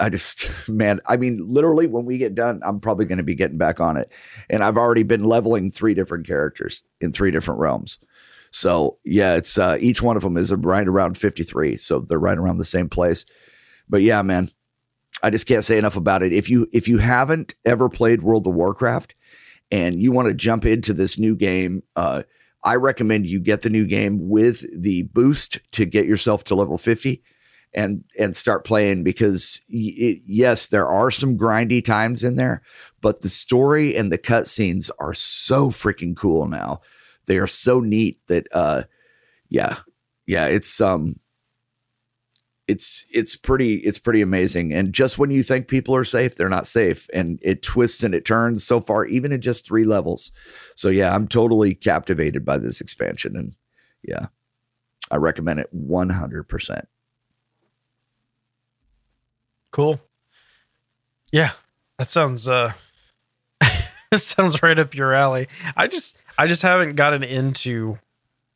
[0.00, 3.34] I just man, I mean, literally, when we get done, I'm probably going to be
[3.34, 4.10] getting back on it,
[4.50, 7.98] and I've already been leveling three different characters in three different realms.
[8.50, 12.36] So yeah, it's uh, each one of them is right around 53, so they're right
[12.36, 13.24] around the same place.
[13.88, 14.50] But yeah, man,
[15.22, 16.32] I just can't say enough about it.
[16.32, 19.14] If you if you haven't ever played World of Warcraft
[19.70, 22.24] and you want to jump into this new game, uh,
[22.64, 26.78] I recommend you get the new game with the boost to get yourself to level
[26.78, 27.22] 50
[27.74, 32.62] and and start playing because it, yes, there are some grindy times in there,
[33.00, 36.80] but the story and the cutscenes are so freaking cool now.
[37.26, 38.84] They are so neat that uh
[39.48, 39.76] yeah.
[40.26, 41.18] Yeah, it's um
[42.72, 44.72] it's it's pretty it's pretty amazing.
[44.72, 47.06] And just when you think people are safe they're not safe.
[47.12, 50.32] And it twists and it turns so far even in just three levels.
[50.74, 53.36] So yeah i'm totally captivated by this expansion.
[53.36, 53.54] And
[54.02, 54.26] yeah
[55.10, 56.86] i recommend it 100%
[59.70, 60.00] cool.
[61.30, 61.52] Yeah
[61.98, 62.72] that sounds uh
[63.60, 65.48] that sounds right up your alley.
[65.76, 67.98] I just i just haven't gotten into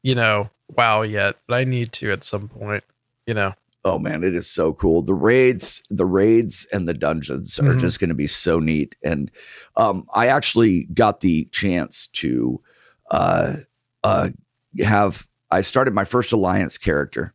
[0.02, 2.84] you know wow yet but i need to at some point
[3.26, 3.54] you know
[3.86, 5.00] oh man, it is so cool.
[5.00, 7.78] The raids, the raids and the dungeons are mm-hmm.
[7.78, 8.96] just going to be so neat.
[9.04, 9.30] And
[9.76, 12.60] um, I actually got the chance to
[13.12, 13.54] uh,
[14.02, 14.30] uh,
[14.80, 15.28] have.
[15.52, 17.32] I started my first alliance character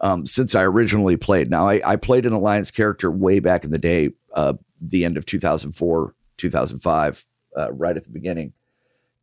[0.00, 1.48] um, since I originally played.
[1.48, 5.16] Now I, I, played an alliance character way back in the day, uh, the end
[5.16, 7.24] of 2004, 2005,
[7.56, 8.52] uh, right at the beginning,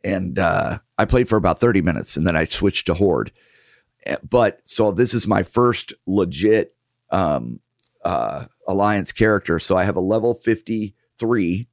[0.06, 3.34] and uh, I played for about 30 minutes, and then I switched to Horde
[4.28, 6.76] but so this is my first legit
[7.10, 7.60] um,
[8.04, 9.60] uh, alliance character.
[9.60, 11.68] So I have a level 53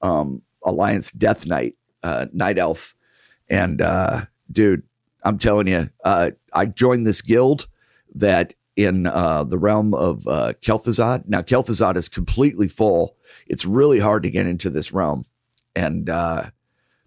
[0.00, 2.94] um, alliance death knight, uh, night elf.
[3.48, 4.82] And uh, dude,
[5.22, 7.68] I'm telling you, uh, I joined this guild
[8.14, 11.28] that in uh, the realm of uh, Kel'Thuzad.
[11.28, 13.16] Now, Kel'Thuzad is completely full.
[13.46, 15.26] It's really hard to get into this realm
[15.76, 16.50] and uh,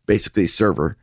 [0.06, 0.98] basically server.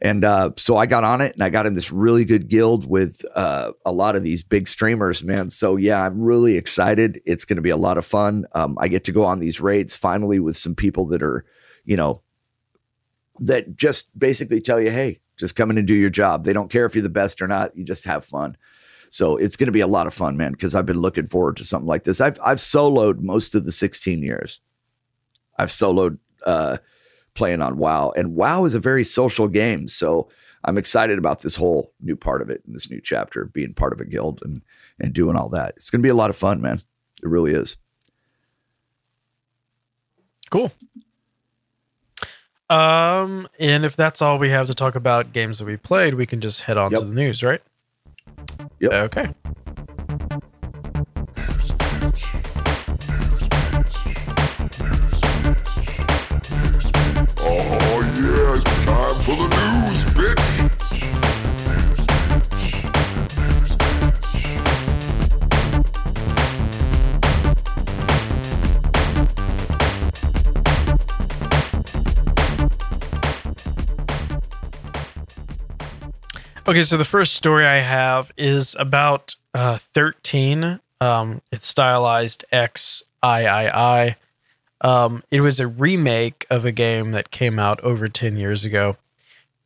[0.00, 2.88] And uh, so I got on it and I got in this really good guild
[2.88, 5.48] with uh, a lot of these big streamers, man.
[5.48, 7.20] So yeah, I'm really excited.
[7.24, 8.44] It's going to be a lot of fun.
[8.52, 11.46] Um, I get to go on these raids finally with some people that are,
[11.84, 12.22] you know,
[13.38, 16.44] that just basically tell you, hey, just come in and do your job.
[16.44, 17.76] They don't care if you're the best or not.
[17.76, 18.56] You just have fun.
[19.08, 21.56] So it's going to be a lot of fun, man, because I've been looking forward
[21.58, 22.20] to something like this.
[22.20, 24.60] I've I've soloed most of the 16 years.
[25.58, 26.78] I've soloed uh,
[27.36, 28.12] playing on WoW.
[28.16, 29.86] And WoW is a very social game.
[29.86, 30.28] So
[30.64, 33.92] I'm excited about this whole new part of it and this new chapter, being part
[33.92, 34.62] of a guild and
[34.98, 35.74] and doing all that.
[35.76, 36.80] It's gonna be a lot of fun, man.
[37.22, 37.76] It really is.
[40.50, 40.72] Cool.
[42.68, 46.26] Um, and if that's all we have to talk about games that we played, we
[46.26, 47.00] can just head on yep.
[47.00, 47.62] to the news, right?
[48.80, 48.92] Yep.
[48.92, 49.34] Okay.
[76.68, 80.80] Okay, so the first story I have is about uh, 13.
[81.00, 84.16] Um, it's stylized X I I I.
[84.80, 88.96] Um, it was a remake of a game that came out over 10 years ago.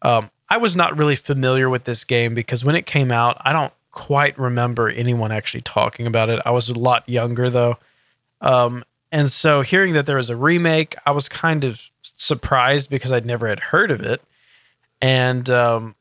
[0.03, 3.55] Um, I was not really familiar with this game because when it came out, I
[3.55, 6.43] don't quite remember anyone actually talking about it.
[6.45, 7.79] I was a lot younger though.
[8.43, 13.11] Um, and so hearing that there was a remake, I was kind of surprised because
[13.11, 14.21] I'd never had heard of it.
[15.01, 15.95] And um,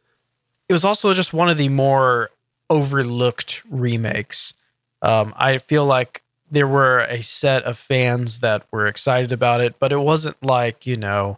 [0.70, 2.30] it was also just one of the more
[2.70, 4.54] overlooked remakes.
[5.02, 9.76] Um, I feel like there were a set of fans that were excited about it,
[9.80, 11.38] but it wasn't like, you know,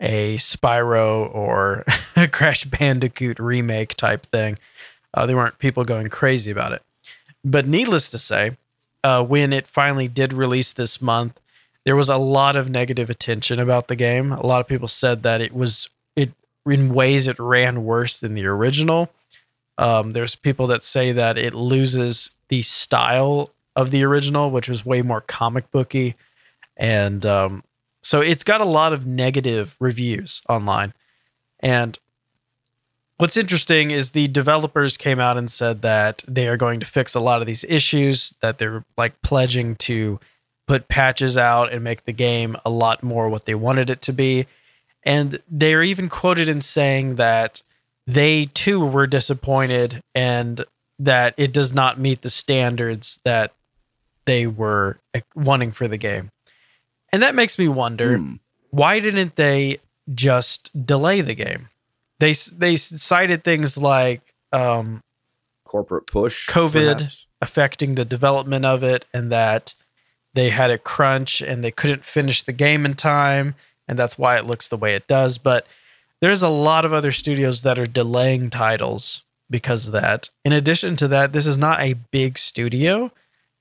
[0.00, 1.84] a Spyro or
[2.16, 4.58] a Crash Bandicoot remake type thing.
[5.12, 6.82] Uh, there weren't people going crazy about it.
[7.44, 8.56] But needless to say,
[9.04, 11.38] uh, when it finally did release this month,
[11.84, 14.32] there was a lot of negative attention about the game.
[14.32, 15.88] A lot of people said that it was
[16.70, 19.10] in ways it ran worse than the original.
[19.76, 24.84] Um, there's people that say that it loses the style of the original, which was
[24.84, 26.16] way more comic booky,
[26.76, 27.62] and um,
[28.02, 30.94] so it's got a lot of negative reviews online.
[31.60, 31.98] And
[33.18, 37.14] what's interesting is the developers came out and said that they are going to fix
[37.14, 38.34] a lot of these issues.
[38.40, 40.18] That they're like pledging to
[40.66, 44.12] put patches out and make the game a lot more what they wanted it to
[44.12, 44.46] be
[45.08, 47.62] and they're even quoted in saying that
[48.06, 50.66] they too were disappointed and
[50.98, 53.54] that it does not meet the standards that
[54.26, 54.98] they were
[55.34, 56.30] wanting for the game.
[57.10, 58.34] And that makes me wonder hmm.
[58.68, 59.78] why didn't they
[60.14, 61.70] just delay the game?
[62.18, 65.02] They they cited things like um,
[65.64, 67.26] corporate push, COVID perhaps.
[67.40, 69.74] affecting the development of it, and that
[70.34, 73.54] they had a crunch and they couldn't finish the game in time
[73.88, 75.38] and that's why it looks the way it does.
[75.38, 75.66] But
[76.20, 80.30] there's a lot of other studios that are delaying titles because of that.
[80.44, 83.10] In addition to that, this is not a big studio.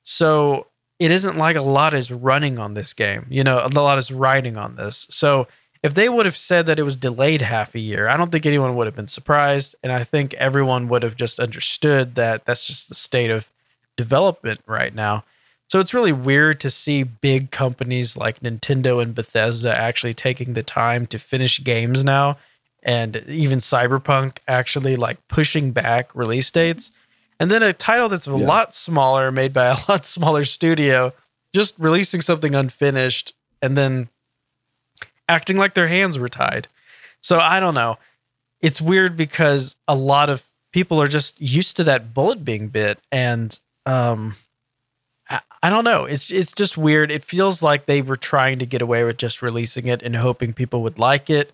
[0.04, 0.68] So
[1.00, 3.28] it isn't like a lot is running on this game.
[3.30, 5.08] You know, a lot is riding on this.
[5.10, 5.48] So
[5.84, 8.46] if they would have said that it was delayed half a year, I don't think
[8.46, 9.76] anyone would have been surprised.
[9.84, 13.52] And I think everyone would have just understood that that's just the state of
[13.96, 15.24] development right now.
[15.70, 20.64] So it's really weird to see big companies like Nintendo and Bethesda actually taking the
[20.64, 22.38] time to finish games now
[22.84, 26.92] and even Cyberpunk actually like pushing back release dates.
[27.40, 28.48] And then a title that's a yeah.
[28.48, 31.14] lot smaller, made by a lot smaller studio,
[31.54, 34.10] just releasing something unfinished and then
[35.28, 36.70] acting like their hands were tied.
[37.22, 37.98] So I don't know.
[38.62, 43.00] It's weird because a lot of people are just used to that bullet being bit
[43.12, 44.36] and um
[45.64, 46.06] I don't know.
[46.06, 47.12] It's it's just weird.
[47.12, 50.54] It feels like they were trying to get away with just releasing it and hoping
[50.54, 51.52] people would like it.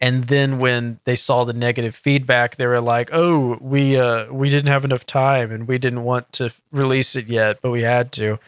[0.00, 4.48] And then when they saw the negative feedback, they were like, "Oh, we uh we
[4.50, 8.12] didn't have enough time and we didn't want to release it yet, but we had
[8.12, 8.38] to."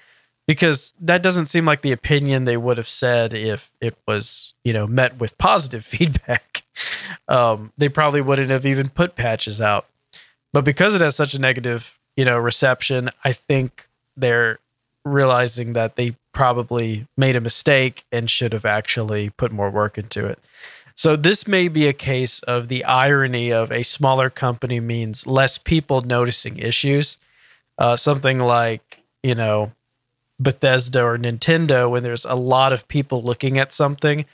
[0.47, 4.73] Because that doesn't seem like the opinion they would have said if it was, you
[4.73, 6.63] know, met with positive feedback.
[7.29, 9.87] Um, they probably wouldn't have even put patches out.
[10.53, 14.59] But because it has such a negative, you know, reception, I think they're
[15.05, 20.27] realizing that they probably made a mistake and should have actually put more work into
[20.27, 20.39] it.
[20.95, 25.59] So this may be a case of the irony of a smaller company means less
[25.59, 27.19] people noticing issues.
[27.79, 29.73] Uh, something like you know
[30.39, 34.27] Bethesda or Nintendo, when there's a lot of people looking at something,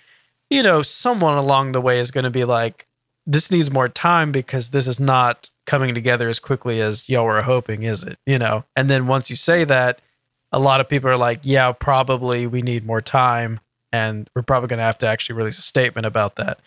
[0.51, 2.87] you know, someone along the way is going to be like,
[3.27, 7.43] "This needs more time because this is not coming together as quickly as y'all were
[7.43, 10.01] hoping, is it?" You know, and then once you say that,
[10.53, 13.61] a lot of people are like, yeah, probably we need more time
[13.93, 16.59] and we're probably going to have to actually release a statement about that.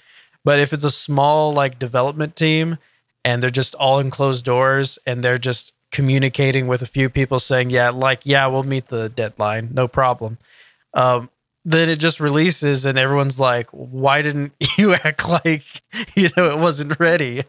[0.44, 2.78] But if it's a small like development team
[3.24, 7.40] and they're just all in closed doors and they're just communicating with a few people
[7.40, 10.38] saying, yeah, like, yeah, we'll meet the deadline, no problem.
[10.94, 11.30] Um,
[11.64, 15.64] then it just releases and everyone's like, why didn't you act like,
[16.16, 17.44] you know, it wasn't ready?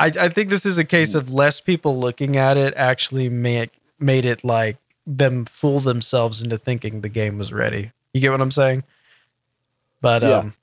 [0.00, 3.70] I, I think this is a case of less people looking at it actually make,
[4.00, 7.92] made it like them fool themselves into thinking the game was ready.
[8.12, 8.84] You get what I'm saying?
[10.00, 10.38] But yeah.
[10.38, 10.54] um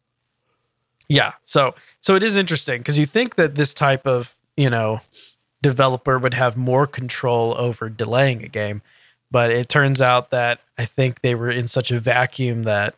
[1.10, 5.02] yeah, so so it is interesting because you think that this type of, you know,
[5.62, 8.84] developer would have more control over delaying a game,
[9.32, 12.94] but it turns out that I think they were in such a vacuum that,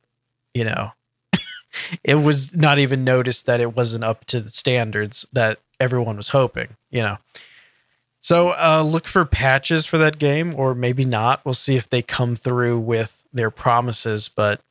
[0.53, 0.91] you know,
[2.03, 6.29] it was not even noticed that it wasn't up to the standards that everyone was
[6.29, 7.17] hoping, you know.
[8.21, 11.41] So uh, look for patches for that game, or maybe not.
[11.43, 14.29] We'll see if they come through with their promises.
[14.29, 14.61] But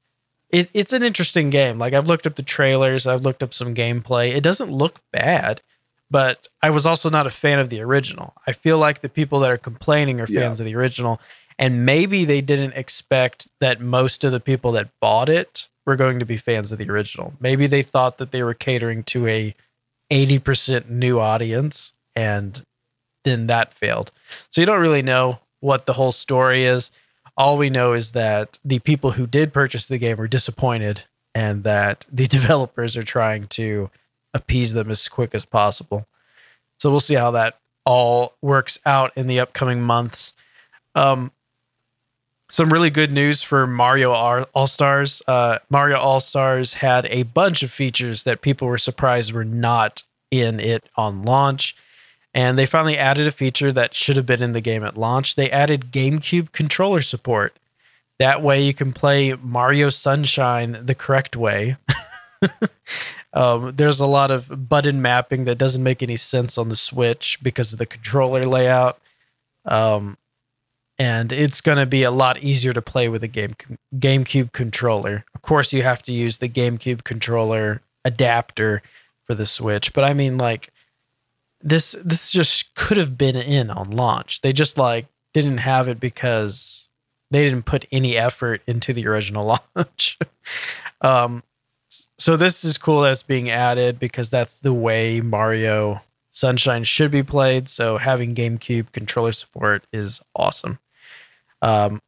[0.51, 1.79] it, it's an interesting game.
[1.79, 4.35] Like I've looked up the trailers, I've looked up some gameplay.
[4.35, 5.63] It doesn't look bad.
[6.11, 8.35] but I was also not a fan of the original.
[8.47, 10.65] I feel like the people that are complaining are fans yeah.
[10.65, 11.21] of the original,
[11.59, 16.19] and maybe they didn't expect that most of the people that bought it were going
[16.19, 17.33] to be fans of the original.
[17.41, 19.55] Maybe they thought that they were catering to a
[20.11, 22.65] 80% new audience and
[23.25, 24.13] then that failed.
[24.51, 26.91] So you don't really know what the whole story is.
[27.37, 31.05] All we know is that the people who did purchase the game were disappointed
[31.35, 33.91] and that the developers are trying to
[34.35, 36.07] appease them as quick as possible.
[36.79, 40.33] So we'll see how that all works out in the upcoming months.
[40.95, 41.33] Um,
[42.51, 45.23] some really good news for Mario All Stars.
[45.27, 50.03] Uh, Mario All Stars had a bunch of features that people were surprised were not
[50.31, 51.77] in it on launch.
[52.33, 55.35] And they finally added a feature that should have been in the game at launch.
[55.35, 57.57] They added GameCube controller support.
[58.19, 61.77] That way you can play Mario Sunshine the correct way.
[63.33, 67.39] um, there's a lot of button mapping that doesn't make any sense on the Switch
[67.43, 69.01] because of the controller layout.
[69.65, 70.17] Um,
[70.99, 73.57] and it's going to be a lot easier to play with a game
[73.97, 75.25] GameCube controller.
[75.35, 78.83] Of course, you have to use the GameCube controller adapter
[79.27, 80.71] for the Switch, but I mean, like
[81.63, 84.41] this this just could have been in on launch.
[84.41, 86.89] They just like didn't have it because
[87.31, 90.19] they didn't put any effort into the original launch.
[91.01, 91.43] um,
[92.19, 97.23] so this is cool that's being added because that's the way Mario Sunshine should be
[97.23, 97.69] played.
[97.69, 100.79] So having GameCube controller support is awesome.
[101.63, 102.01] Um,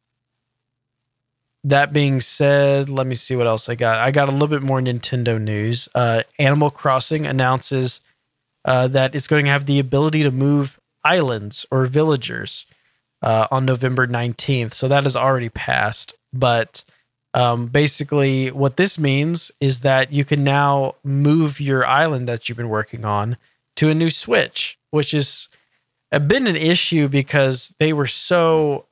[1.65, 3.99] that being said, let me see what else I got.
[3.99, 5.87] I got a little bit more Nintendo news.
[5.95, 8.01] Uh, Animal Crossing announces
[8.65, 12.65] uh, that it's going to have the ability to move islands or villagers
[13.21, 14.73] uh, on November 19th.
[14.73, 16.13] So that has already passed.
[16.31, 16.83] But
[17.33, 22.57] um, basically, what this means is that you can now move your island that you've
[22.57, 23.37] been working on
[23.77, 25.49] to a new Switch, which has
[26.11, 28.85] been an issue because they were so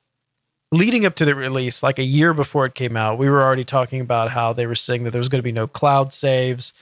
[0.72, 3.62] leading up to the release, like a year before it came out, we were already
[3.62, 6.72] talking about how they were saying that there was going to be no cloud saves.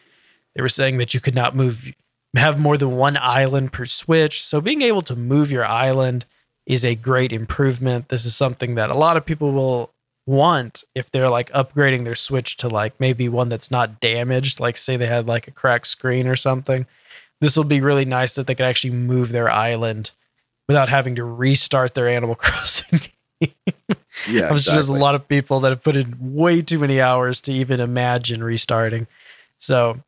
[0.54, 1.92] They were saying that you could not move,
[2.36, 4.42] have more than one island per Switch.
[4.42, 6.26] So being able to move your island
[6.66, 8.08] is a great improvement.
[8.08, 9.92] This is something that a lot of people will
[10.26, 14.76] want if they're like upgrading their Switch to like maybe one that's not damaged, like
[14.76, 16.86] say they had like a cracked screen or something.
[17.40, 20.12] This will be really nice that they could actually move their island
[20.68, 23.00] without having to restart their Animal Crossing
[24.28, 27.00] yeah, I'm sure there's a lot of people that have put in way too many
[27.00, 29.06] hours to even imagine restarting.
[29.58, 30.00] So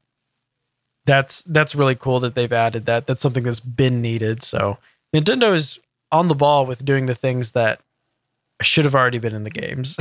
[1.07, 3.07] that's that's really cool that they've added that.
[3.07, 4.43] That's something that's been needed.
[4.43, 4.79] So
[5.15, 5.79] Nintendo is
[6.11, 7.81] on the ball with doing the things that
[8.61, 9.97] should have already been in the games.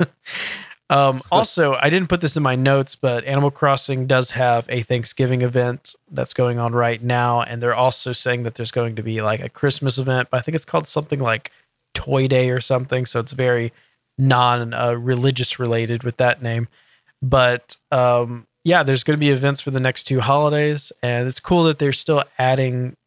[0.90, 4.82] um, also, I didn't put this in my notes, but Animal Crossing does have a
[4.82, 9.02] Thanksgiving event that's going on right now, and they're also saying that there's going to
[9.02, 10.28] be like a Christmas event.
[10.30, 11.52] But I think it's called something like
[11.94, 13.06] Toy Day or something.
[13.06, 13.72] So it's very
[14.16, 16.66] non uh, religious related with that name.
[17.22, 21.40] But um, yeah, there's going to be events for the next two holidays, and it's
[21.40, 22.98] cool that they're still adding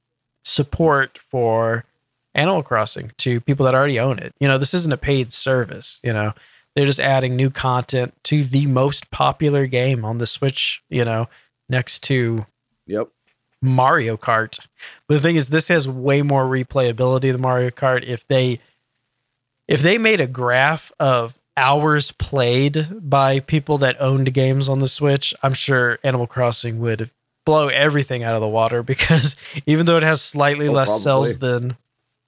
[0.43, 1.85] support for
[2.33, 4.33] Animal Crossing to people that already own it.
[4.39, 5.99] You know, this isn't a paid service.
[6.03, 6.33] You know,
[6.73, 10.81] they're just adding new content to the most popular game on the Switch.
[10.89, 11.29] You know,
[11.69, 12.47] next to
[12.87, 13.09] yep
[13.61, 14.59] Mario Kart.
[15.07, 18.03] But the thing is, this has way more replayability than Mario Kart.
[18.03, 18.59] If they
[19.67, 24.87] if they made a graph of hours played by people that owned games on the
[24.87, 27.09] Switch, I'm sure Animal Crossing would
[27.45, 29.35] blow everything out of the water because
[29.65, 31.03] even though it has slightly oh, less probably.
[31.03, 31.77] cells than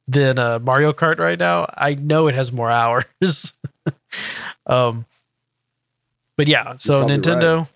[0.06, 3.54] than uh, Mario Kart right now, I know it has more hours.
[4.68, 5.06] um,
[6.36, 7.60] but yeah, so Nintendo.
[7.60, 7.68] Right.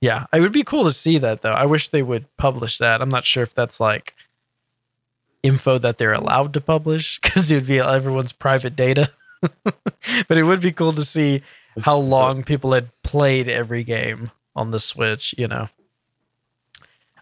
[0.00, 1.52] Yeah, it would be cool to see that though.
[1.52, 3.00] I wish they would publish that.
[3.00, 4.14] I'm not sure if that's like
[5.42, 9.10] info that they're allowed to publish because it would be everyone's private data.
[9.64, 11.42] but it would be cool to see
[11.80, 15.68] how long people had played every game on the Switch, you know.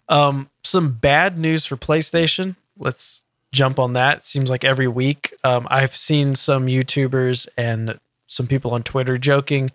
[0.07, 2.55] Um, some bad news for PlayStation.
[2.77, 4.25] Let's jump on that.
[4.25, 5.33] Seems like every week.
[5.43, 9.71] Um, I've seen some YouTubers and some people on Twitter joking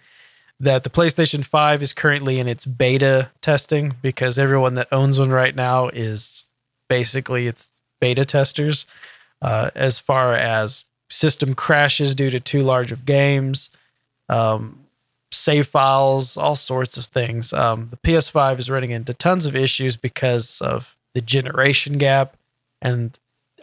[0.60, 5.30] that the PlayStation 5 is currently in its beta testing because everyone that owns one
[5.30, 6.44] right now is
[6.88, 7.68] basically it's
[7.98, 8.84] beta testers
[9.40, 13.68] uh, as far as system crashes due to too large of games,
[14.28, 14.84] um,
[15.30, 17.52] save files, all sorts of things.
[17.52, 22.36] Um, the PS5 is running into tons of issues because of the generation gap
[22.80, 23.18] and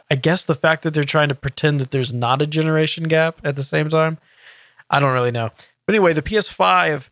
[0.10, 3.42] I guess the fact that they're trying to pretend that there's not a generation gap
[3.44, 4.18] at the same time.
[4.90, 5.50] I don't really know.
[5.86, 7.10] But anyway, the PS5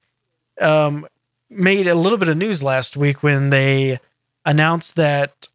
[0.62, 1.08] um,
[1.50, 4.00] made a little bit of news last week when they
[4.46, 5.50] announced that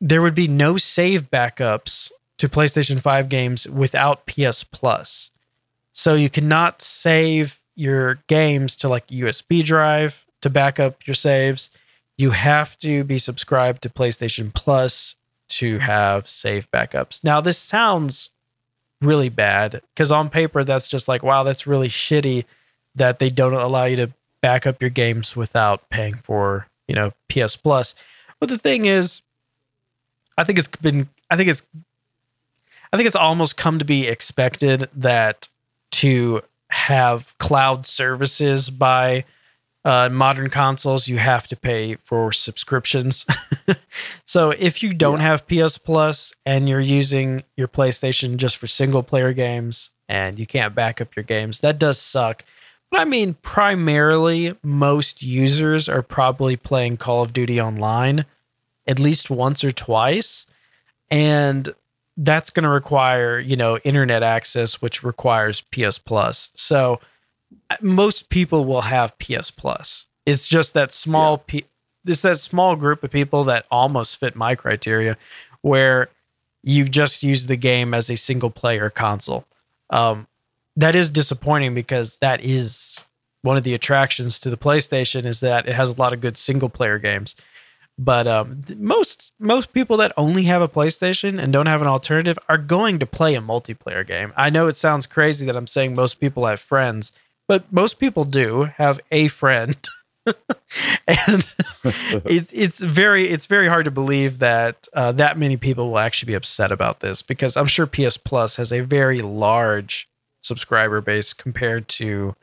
[0.00, 5.30] there would be no save backups to PlayStation 5 games without PS Plus.
[5.92, 11.70] So you cannot save your games to like USB drive to back up your saves.
[12.16, 15.14] You have to be subscribed to PlayStation Plus
[15.48, 17.22] to have save backups.
[17.22, 18.30] Now, this sounds
[19.00, 22.44] really bad because on paper, that's just like, wow, that's really shitty
[22.94, 27.12] that they don't allow you to back up your games without paying for, you know,
[27.28, 27.94] PS Plus.
[28.40, 29.22] But the thing is,
[30.36, 31.62] I think it's been, I think it's,
[32.94, 35.48] I think it's almost come to be expected that
[35.90, 39.24] to have cloud services by
[39.84, 43.26] uh, modern consoles, you have to pay for subscriptions.
[44.26, 45.36] so if you don't yeah.
[45.36, 50.46] have PS Plus and you're using your PlayStation just for single player games and you
[50.46, 52.44] can't back up your games, that does suck.
[52.92, 58.24] But I mean, primarily, most users are probably playing Call of Duty Online
[58.86, 60.46] at least once or twice.
[61.10, 61.74] And
[62.16, 66.50] that's going to require, you know, internet access, which requires PS Plus.
[66.54, 67.00] So
[67.70, 70.06] uh, most people will have PS Plus.
[70.26, 71.42] It's just that small, yeah.
[71.46, 71.66] P-
[72.04, 75.16] this that small group of people that almost fit my criteria,
[75.62, 76.08] where
[76.62, 79.44] you just use the game as a single player console.
[79.90, 80.26] Um,
[80.76, 83.04] that is disappointing because that is
[83.42, 86.38] one of the attractions to the PlayStation is that it has a lot of good
[86.38, 87.36] single player games.
[87.96, 92.38] But um, most most people that only have a PlayStation and don't have an alternative
[92.48, 94.32] are going to play a multiplayer game.
[94.36, 97.12] I know it sounds crazy that I'm saying most people have friends,
[97.46, 99.76] but most people do have a friend.
[101.06, 101.54] and
[102.24, 106.28] it's it's very it's very hard to believe that uh, that many people will actually
[106.28, 110.08] be upset about this because I'm sure PS Plus has a very large
[110.40, 112.34] subscriber base compared to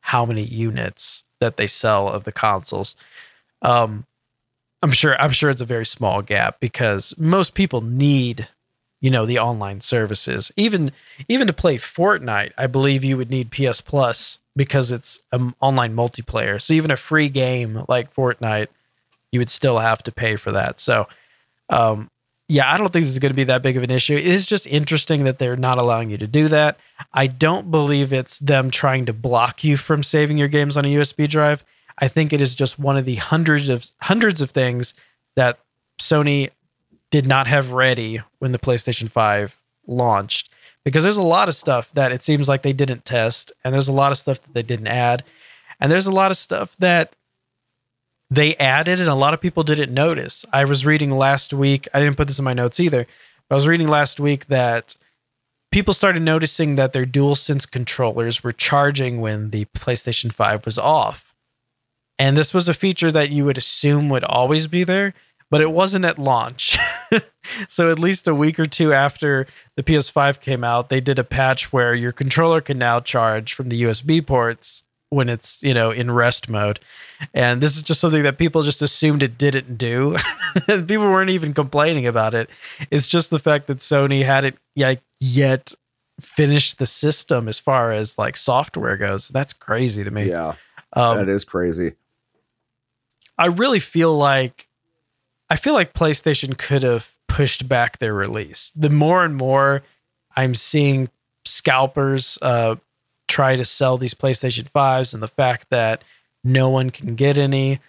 [0.00, 2.94] how many units that they sell of the consoles.
[3.62, 4.06] Um,
[4.86, 8.46] I'm sure I'm sure it's a very small gap because most people need,
[9.00, 10.52] you know, the online services.
[10.56, 10.92] Even
[11.26, 15.96] even to play Fortnite, I believe you would need PS Plus because it's an online
[15.96, 16.62] multiplayer.
[16.62, 18.68] So even a free game like Fortnite,
[19.32, 20.78] you would still have to pay for that.
[20.78, 21.08] So
[21.68, 22.08] um,
[22.46, 24.14] yeah, I don't think this is going to be that big of an issue.
[24.14, 26.78] It is just interesting that they're not allowing you to do that.
[27.12, 30.94] I don't believe it's them trying to block you from saving your games on a
[30.94, 31.64] USB drive.
[31.98, 34.94] I think it is just one of the hundreds of hundreds of things
[35.34, 35.58] that
[35.98, 36.50] Sony
[37.10, 40.50] did not have ready when the PlayStation 5 launched
[40.84, 43.88] because there's a lot of stuff that it seems like they didn't test and there's
[43.88, 45.24] a lot of stuff that they didn't add
[45.80, 47.14] and there's a lot of stuff that
[48.30, 50.44] they added and a lot of people didn't notice.
[50.52, 53.06] I was reading last week, I didn't put this in my notes either,
[53.48, 54.96] but I was reading last week that
[55.70, 61.25] people started noticing that their DualSense controllers were charging when the PlayStation 5 was off.
[62.18, 65.14] And this was a feature that you would assume would always be there,
[65.50, 66.78] but it wasn't at launch.
[67.68, 69.46] so at least a week or two after
[69.76, 73.68] the PS5 came out, they did a patch where your controller can now charge from
[73.68, 76.80] the USB ports when it's, you know, in rest mode.
[77.32, 80.16] And this is just something that people just assumed it didn't do.
[80.66, 82.50] people weren't even complaining about it.
[82.90, 85.72] It's just the fact that Sony hadn't yet, yet
[86.20, 89.28] finished the system as far as like software goes.
[89.28, 90.28] That's crazy to me.
[90.28, 90.54] Yeah.
[90.92, 91.92] Um, that is crazy.
[93.38, 94.68] I really feel like
[95.48, 98.72] I feel like PlayStation could have pushed back their release.
[98.74, 99.82] The more and more
[100.34, 101.08] I'm seeing
[101.44, 102.76] scalpers uh,
[103.28, 106.02] try to sell these PlayStation 5s and the fact that
[106.42, 107.80] no one can get any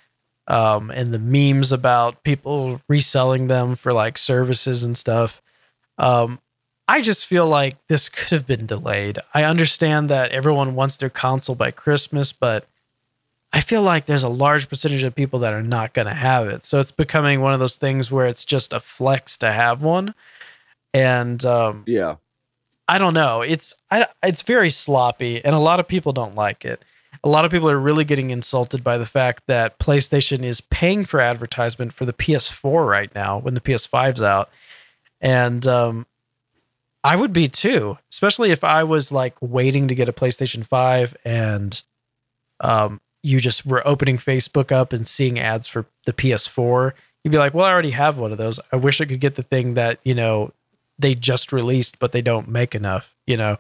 [0.48, 5.42] um, and the memes about people reselling them for like services and stuff.
[5.98, 6.40] Um,
[6.88, 9.20] I just feel like this could have been delayed.
[9.34, 12.66] I understand that everyone wants their console by Christmas, but
[13.54, 16.48] I feel like there's a large percentage of people that are not going to have
[16.48, 16.66] it.
[16.66, 20.14] So it's becoming one of those things where it's just a flex to have one.
[20.94, 22.16] And um, yeah,
[22.88, 23.42] I don't know.
[23.42, 26.84] It's I, it's very sloppy, and a lot of people don't like it.
[27.24, 31.04] A lot of people are really getting insulted by the fact that PlayStation is paying
[31.04, 34.50] for advertisement for the PS4 right now when the PS5's out,
[35.20, 36.06] and um,
[37.04, 41.16] I would be too, especially if I was like waiting to get a PlayStation 5
[41.24, 41.82] and
[42.60, 47.38] um, you just were opening Facebook up and seeing ads for the PS4, you'd be
[47.38, 48.60] like, well, I already have one of those.
[48.72, 50.54] I wish I could get the thing that, you know,
[50.98, 53.58] they just released, but they don't make enough, you know?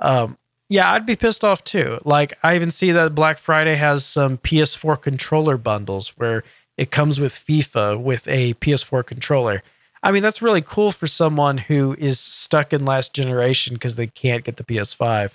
[0.00, 0.38] Um,
[0.70, 1.98] yeah, I'd be pissed off too.
[2.04, 6.42] Like, I even see that Black Friday has some PS4 controller bundles where
[6.78, 9.62] it comes with FIFA with a PS4 controller.
[10.02, 14.06] I mean, that's really cool for someone who is stuck in last generation because they
[14.06, 15.32] can't get the PS5.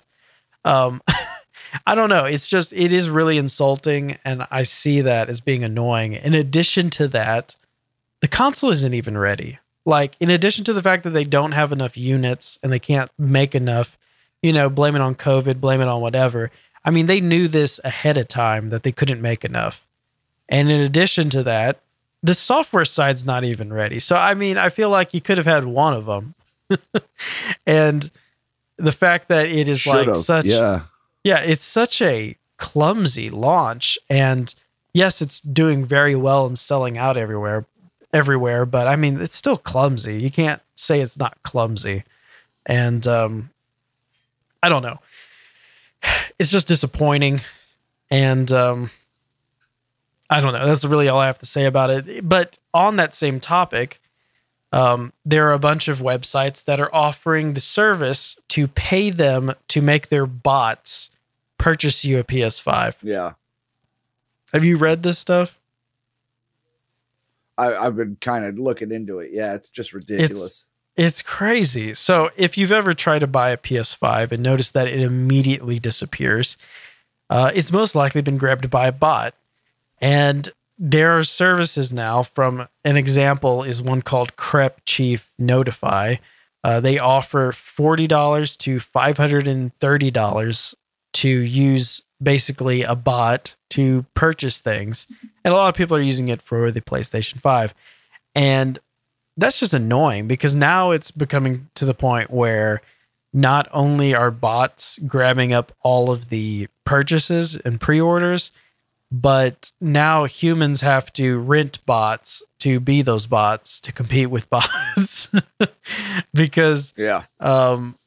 [0.65, 1.01] Um,
[1.85, 2.25] I don't know.
[2.25, 6.13] It's just it is really insulting, and I see that as being annoying.
[6.13, 7.55] In addition to that,
[8.21, 9.59] the console isn't even ready.
[9.85, 13.11] Like, in addition to the fact that they don't have enough units and they can't
[13.17, 13.97] make enough,
[14.41, 16.51] you know, blame it on COVID, blame it on whatever.
[16.85, 19.85] I mean, they knew this ahead of time that they couldn't make enough.
[20.47, 21.79] And in addition to that,
[22.21, 23.99] the software side's not even ready.
[23.99, 26.35] So, I mean, I feel like you could have had one of them.
[27.65, 28.09] and
[28.77, 30.83] the fact that it is Should've, like such, yeah,
[31.23, 33.97] yeah, it's such a clumsy launch.
[34.09, 34.53] And
[34.93, 37.65] yes, it's doing very well and selling out everywhere,
[38.11, 38.65] everywhere.
[38.65, 40.21] But I mean, it's still clumsy.
[40.21, 42.03] You can't say it's not clumsy.
[42.65, 43.49] And um,
[44.61, 44.99] I don't know.
[46.39, 47.41] It's just disappointing.
[48.09, 48.89] And um,
[50.29, 50.65] I don't know.
[50.65, 52.27] That's really all I have to say about it.
[52.27, 54.01] But on that same topic,
[54.73, 59.53] um, there are a bunch of websites that are offering the service to pay them
[59.69, 61.11] to make their bots
[61.63, 62.95] purchase you a PS5.
[63.01, 63.33] Yeah.
[64.51, 65.57] Have you read this stuff?
[67.57, 69.31] I, have been kind of looking into it.
[69.31, 70.45] Yeah, it's just ridiculous.
[70.45, 71.93] It's, it's crazy.
[71.93, 76.57] So if you've ever tried to buy a PS5 and noticed that it immediately disappears,
[77.29, 79.33] uh, it's most likely been grabbed by a bot.
[80.01, 86.15] And there are services now from an example is one called Crep Chief Notify.
[86.61, 90.75] Uh, they offer $40 to $530
[91.23, 95.07] to use basically a bot to purchase things.
[95.45, 97.73] And a lot of people are using it for the PlayStation 5.
[98.35, 98.77] And
[99.37, 102.81] that's just annoying because now it's becoming to the point where
[103.31, 108.51] not only are bots grabbing up all of the purchases and pre orders,
[109.09, 115.31] but now humans have to rent bots to be those bots to compete with bots
[116.33, 117.97] because yeah um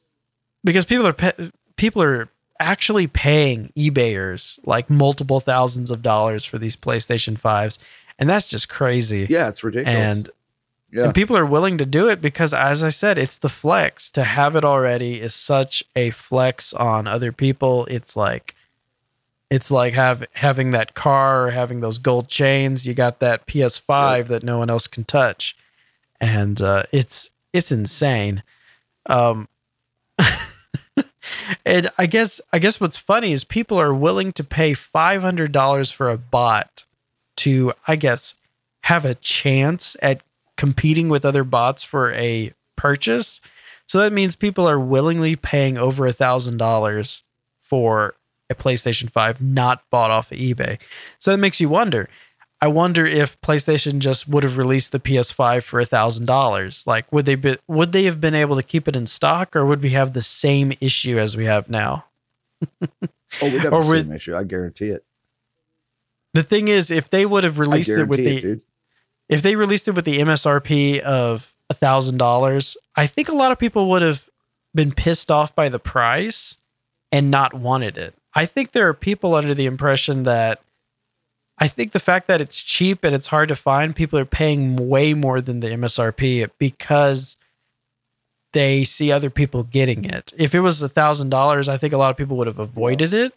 [0.65, 2.29] because people are pe- people are
[2.61, 7.79] actually paying ebayers like multiple thousands of dollars for these PlayStation 5s
[8.19, 10.31] and that's just crazy yeah it's ridiculous and
[10.93, 11.05] yeah.
[11.05, 14.25] and people are willing to do it because as i said it's the flex to
[14.25, 18.55] have it already is such a flex on other people it's like
[19.51, 22.87] it's like have having that car or having those gold chains.
[22.87, 24.29] You got that PS5 yep.
[24.29, 25.57] that no one else can touch,
[26.21, 28.43] and uh, it's it's insane.
[29.07, 29.49] Um,
[31.65, 35.53] and I guess I guess what's funny is people are willing to pay five hundred
[35.53, 36.85] dollars for a bot
[37.39, 38.35] to I guess
[38.83, 40.23] have a chance at
[40.57, 43.41] competing with other bots for a purchase.
[43.87, 47.23] So that means people are willingly paying over a thousand dollars
[47.61, 48.15] for
[48.49, 50.79] a PlayStation 5 not bought off of eBay.
[51.19, 52.09] So that makes you wonder.
[52.67, 56.85] I wonder if PlayStation just would have released the PS5 for thousand dollars.
[56.85, 59.65] Like, would they be, would they have been able to keep it in stock, or
[59.65, 62.07] would we have the same issue as we have now?
[62.83, 62.89] oh,
[63.41, 64.35] we'd have or the would, same issue.
[64.35, 65.05] I guarantee it.
[66.35, 68.61] The thing is, if they would have released it with the, it,
[69.29, 73.53] if they released it with the MSRP of a thousand dollars, I think a lot
[73.53, 74.29] of people would have
[74.75, 76.57] been pissed off by the price
[77.13, 78.17] and not wanted it.
[78.35, 80.63] I think there are people under the impression that
[81.59, 84.89] I think the fact that it's cheap and it's hard to find, people are paying
[84.89, 87.37] way more than the MSRP because
[88.53, 90.33] they see other people getting it.
[90.37, 93.15] If it was a thousand dollars, I think a lot of people would have avoided
[93.15, 93.35] it.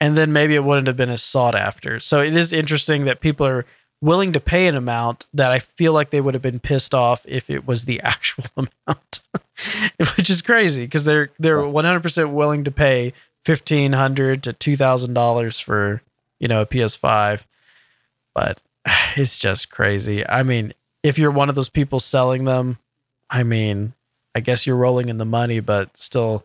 [0.00, 2.00] And then maybe it wouldn't have been as sought after.
[2.00, 3.66] So it is interesting that people are
[4.00, 7.24] willing to pay an amount that I feel like they would have been pissed off
[7.26, 9.20] if it was the actual amount.
[10.16, 13.12] Which is crazy because they're they're 100% willing to pay
[13.44, 16.02] fifteen hundred to two thousand dollars for
[16.40, 17.42] you know a PS5,
[18.34, 18.58] but
[19.16, 20.26] it's just crazy.
[20.26, 22.78] I mean, if you're one of those people selling them,
[23.30, 23.92] I mean,
[24.34, 26.44] I guess you're rolling in the money, but still,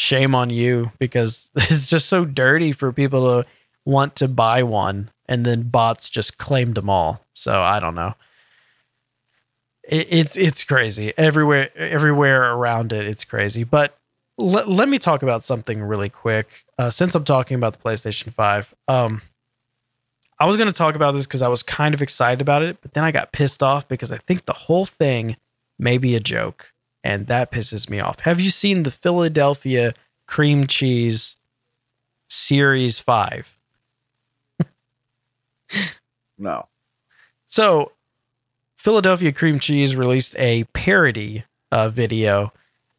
[0.00, 3.48] shame on you because it's just so dirty for people to
[3.84, 7.20] want to buy one and then bots just claimed them all.
[7.34, 8.14] So I don't know.
[9.84, 13.06] it's it's crazy everywhere everywhere around it.
[13.06, 13.96] It's crazy, but
[14.40, 16.48] let, let me talk about something really quick.
[16.78, 19.22] Uh, since I'm talking about the PlayStation 5, um,
[20.38, 22.78] I was going to talk about this because I was kind of excited about it,
[22.80, 25.36] but then I got pissed off because I think the whole thing
[25.78, 26.72] may be a joke,
[27.04, 28.20] and that pisses me off.
[28.20, 29.94] Have you seen the Philadelphia
[30.26, 31.36] cream cheese
[32.28, 33.58] series 5?
[36.38, 36.66] no.
[37.46, 37.92] So,
[38.76, 42.52] Philadelphia cream cheese released a parody uh, video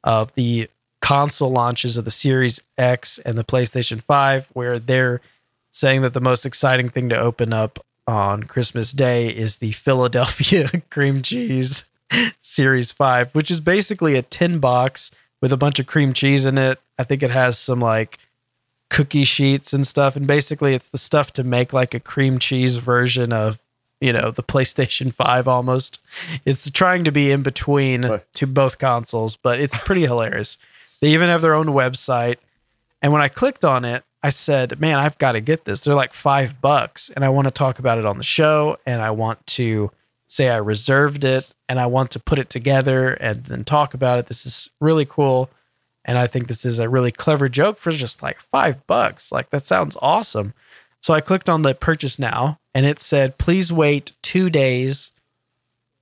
[0.04, 0.70] of the
[1.02, 5.22] console launches of the Series X and the PlayStation 5, where they're
[5.72, 10.70] saying that the most exciting thing to open up on Christmas Day is the Philadelphia
[10.90, 11.86] cream cheese
[12.40, 16.58] Series 5, which is basically a tin box with a bunch of cream cheese in
[16.58, 16.80] it.
[17.00, 18.20] I think it has some like
[18.90, 20.16] cookie sheets and stuff.
[20.16, 23.60] And basically, it's the stuff to make like a cream cheese version of
[24.00, 26.02] you know the PlayStation 5 almost.
[26.46, 30.58] It's trying to be in between to both consoles, but it's pretty hilarious.
[31.02, 32.38] They even have their own website.
[33.02, 35.84] And when I clicked on it, I said, "Man, I've got to get this.
[35.84, 39.02] They're like 5 bucks and I want to talk about it on the show and
[39.02, 39.92] I want to
[40.28, 44.20] say I reserved it and I want to put it together and then talk about
[44.20, 44.28] it.
[44.28, 45.50] This is really cool."
[46.06, 49.32] And I think this is a really clever joke for just like 5 bucks.
[49.32, 50.54] Like that sounds awesome.
[51.02, 55.12] So I clicked on the purchase now and it said, please wait two days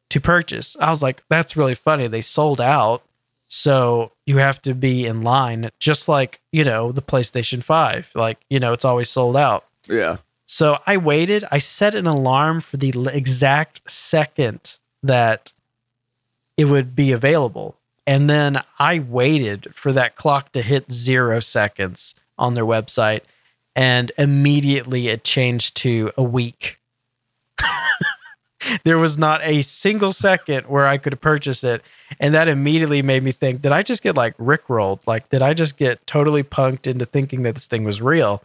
[0.10, 0.76] to purchase.
[0.80, 2.08] I was like, that's really funny.
[2.08, 3.04] They sold out.
[3.50, 8.12] So you have to be in line, just like, you know, the PlayStation 5.
[8.16, 9.66] Like, you know, it's always sold out.
[9.88, 10.18] Yeah.
[10.46, 11.44] So I waited.
[11.52, 15.52] I set an alarm for the exact second that
[16.58, 17.76] it would be available.
[18.06, 23.22] And then I waited for that clock to hit zero seconds on their website
[23.76, 26.80] and immediately it changed to a week.
[28.84, 31.82] there was not a single second where I could purchase it.
[32.20, 35.00] And that immediately made me think, did I just get like rickrolled?
[35.06, 38.44] Like, did I just get totally punked into thinking that this thing was real?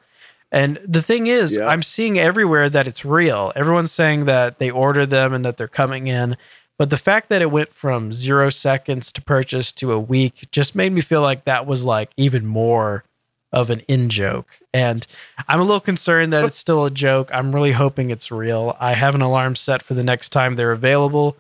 [0.53, 1.67] And the thing is, yeah.
[1.67, 3.53] I'm seeing everywhere that it's real.
[3.57, 6.37] Everyone's saying that they ordered them and that they're coming in.
[6.79, 10.75] But the fact that it went from zero seconds to purchase to a week just
[10.75, 13.05] made me feel like that was like even more
[13.53, 14.49] of an in joke.
[14.73, 15.07] And
[15.49, 17.31] I'm a little concerned that it's still a joke.
[17.33, 18.77] I'm really hoping it's real.
[18.81, 21.37] I have an alarm set for the next time they're available.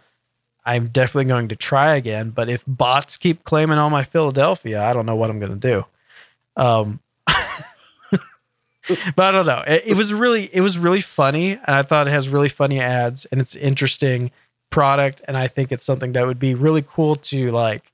[0.66, 2.30] I'm definitely going to try again.
[2.30, 5.68] But if bots keep claiming all my Philadelphia, I don't know what I'm going to
[5.68, 5.84] do.
[6.56, 8.20] Um, but
[9.18, 9.62] I don't know.
[9.66, 12.80] It, it, was really, it was really funny, and I thought it has really funny
[12.80, 14.30] ads, and it's interesting
[14.70, 17.92] product, and I think it's something that would be really cool to like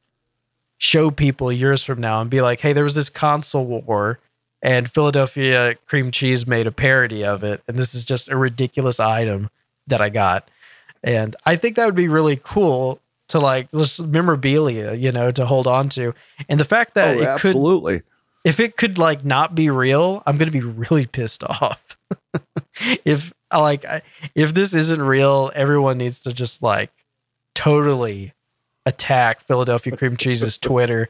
[0.78, 4.18] show people years from now and be like, hey, there was this console war
[4.62, 7.62] and Philadelphia cream cheese made a parody of it.
[7.66, 9.50] And this is just a ridiculous item
[9.86, 10.50] that I got.
[11.02, 15.46] And I think that would be really cool to like just memorabilia, you know, to
[15.46, 16.14] hold on to.
[16.48, 18.00] And the fact that oh, it absolutely.
[18.00, 18.04] could
[18.44, 21.96] if it could like not be real, I'm gonna be really pissed off.
[23.04, 23.84] if like
[24.34, 26.90] if this isn't real, everyone needs to just like
[27.54, 28.32] totally
[28.86, 31.08] attack Philadelphia cream cheese's Twitter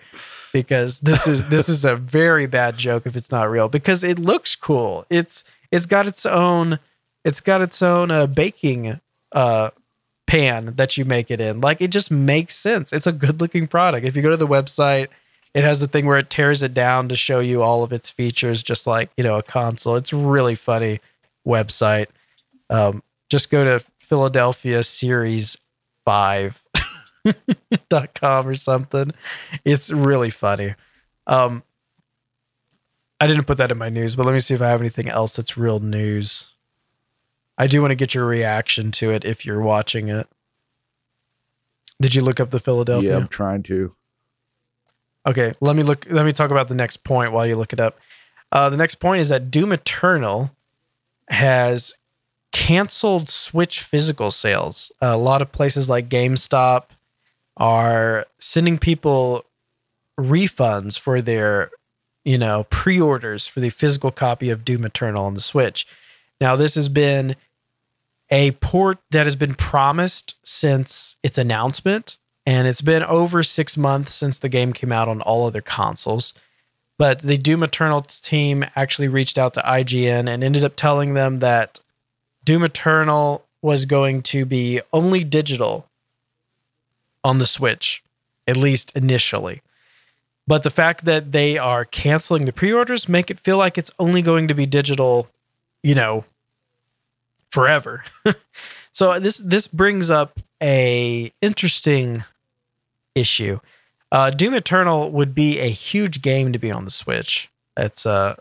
[0.53, 4.19] because this is this is a very bad joke if it's not real because it
[4.19, 5.07] looks cool.
[5.11, 6.79] It's it's got its own
[7.25, 9.01] it's got its own uh, baking
[9.33, 9.71] uh,
[10.31, 11.61] pan that you make it in.
[11.61, 12.93] Like it just makes sense.
[12.93, 14.07] It's a good looking product.
[14.07, 15.09] If you go to the website,
[15.55, 18.13] it has the thing where it tears it down to show you all of its
[18.13, 19.97] features, just like you know a console.
[19.97, 21.01] It's really funny
[21.45, 22.07] website.
[22.71, 25.59] Um, just go to Philadelphia Series
[26.05, 26.63] Five
[27.89, 29.11] dot com or something.
[29.65, 30.77] It's really funny.
[31.27, 31.65] Um,
[33.21, 35.09] I didn't put that in my news, but let me see if I have anything
[35.09, 36.50] else that's real news.
[37.61, 40.27] I do want to get your reaction to it if you're watching it.
[42.01, 43.11] Did you look up the Philadelphia?
[43.11, 43.95] Yeah, I'm trying to.
[45.27, 46.07] Okay, let me look.
[46.09, 47.99] Let me talk about the next point while you look it up.
[48.51, 50.51] Uh, the next point is that Doom Eternal
[51.29, 51.97] has
[52.51, 54.91] canceled Switch physical sales.
[55.03, 56.85] Uh, a lot of places like GameStop
[57.59, 59.45] are sending people
[60.19, 61.71] refunds for their,
[62.25, 65.87] you know, pre-orders for the physical copy of Doom Eternal on the Switch.
[66.41, 67.37] Now, this has been
[68.31, 72.17] a port that has been promised since its announcement,
[72.47, 76.33] and it's been over six months since the game came out on all other consoles.
[76.97, 81.39] But the Doom Eternal team actually reached out to IGN and ended up telling them
[81.39, 81.81] that
[82.45, 85.87] Doom Eternal was going to be only digital
[87.25, 88.03] on the Switch,
[88.47, 89.63] at least initially.
[90.47, 94.23] But the fact that they are canceling the pre-orders make it feel like it's only
[94.23, 95.29] going to be digital,
[95.83, 96.25] you know,
[97.51, 98.05] forever.
[98.93, 102.25] so this this brings up a interesting
[103.15, 103.61] issue.
[104.13, 107.49] Uh, Doom Eternal would be a huge game to be on the Switch.
[107.77, 108.37] It's a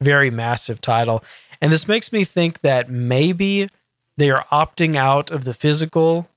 [0.00, 1.24] very massive title,
[1.60, 3.68] and this makes me think that maybe
[4.16, 6.28] they are opting out of the physical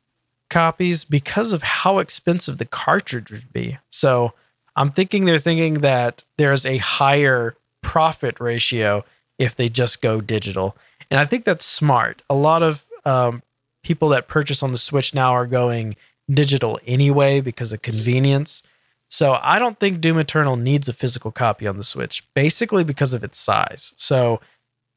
[0.49, 3.77] copies because of how expensive the cartridge would be.
[3.89, 4.33] So
[4.75, 9.03] I'm thinking they're thinking that there's a higher profit ratio
[9.37, 10.75] if they just go digital.
[11.09, 12.23] And I think that's smart.
[12.29, 13.43] A lot of um,
[13.83, 15.95] people that purchase on the Switch now are going
[16.29, 18.63] digital anyway because of convenience.
[19.07, 23.13] So I don't think Doom Eternal needs a physical copy on the Switch, basically because
[23.13, 23.93] of its size.
[23.95, 24.41] So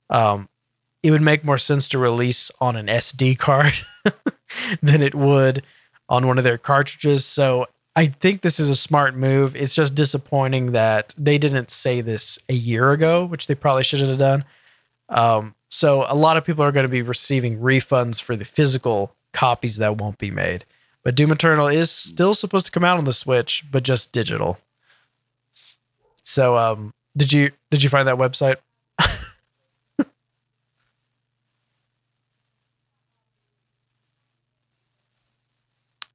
[0.09, 0.49] um,
[1.03, 3.75] it would make more sense to release on an SD card
[4.83, 5.65] than it would
[6.09, 7.27] on one of their cartridges.
[7.27, 9.55] So I think this is a smart move.
[9.55, 14.01] It's just disappointing that they didn't say this a year ago, which they probably should
[14.01, 14.45] have done.
[15.09, 19.15] Um, so a lot of people are going to be receiving refunds for the physical
[19.33, 20.65] copies that won't be made.
[21.03, 24.59] But Doom Eternal is still supposed to come out on the Switch, but just digital.
[26.23, 28.57] So um, did you did you find that website?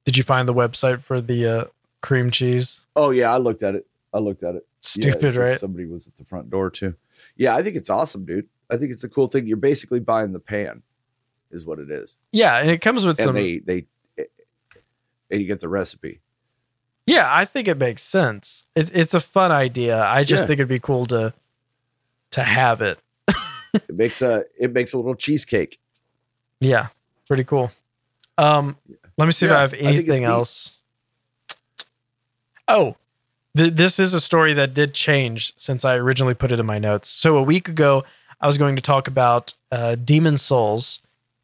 [0.04, 1.64] Did you find the website for the uh,
[2.02, 2.82] cream cheese?
[2.94, 3.86] Oh yeah, I looked at it.
[4.12, 4.66] I looked at it.
[4.82, 5.58] Stupid, yeah, right?
[5.58, 6.94] Somebody was at the front door too.
[7.36, 8.46] Yeah, I think it's awesome, dude.
[8.70, 9.46] I think it's a cool thing.
[9.46, 10.82] You're basically buying the pan,
[11.50, 12.16] is what it is.
[12.32, 13.34] Yeah, and it comes with and some.
[13.34, 13.86] They they
[15.30, 16.20] and you get the recipe.
[17.06, 18.64] Yeah, I think it makes sense.
[18.74, 20.02] It, it's a fun idea.
[20.02, 20.46] I just yeah.
[20.46, 21.34] think it'd be cool to
[22.30, 22.98] to have it.
[23.74, 25.78] it makes a it makes a little cheesecake.
[26.60, 26.88] Yeah,
[27.26, 27.70] pretty cool.
[28.38, 28.76] Um,
[29.18, 30.76] let me see yeah, if I have anything I else.
[32.66, 32.96] Oh,
[33.56, 36.78] th- this is a story that did change since I originally put it in my
[36.78, 37.08] notes.
[37.08, 38.04] So a week ago,
[38.40, 41.00] I was going to talk about uh, Demon Souls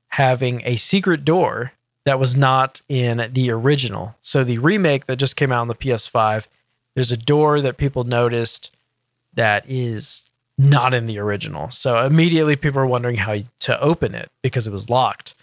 [0.09, 1.73] having a secret door
[2.05, 4.17] that was not in the original.
[4.23, 6.47] So the remake that just came out on the PS5,
[6.95, 8.75] there's a door that people noticed
[9.35, 11.71] that is not in the original.
[11.71, 15.35] So immediately people are wondering how to open it because it was locked.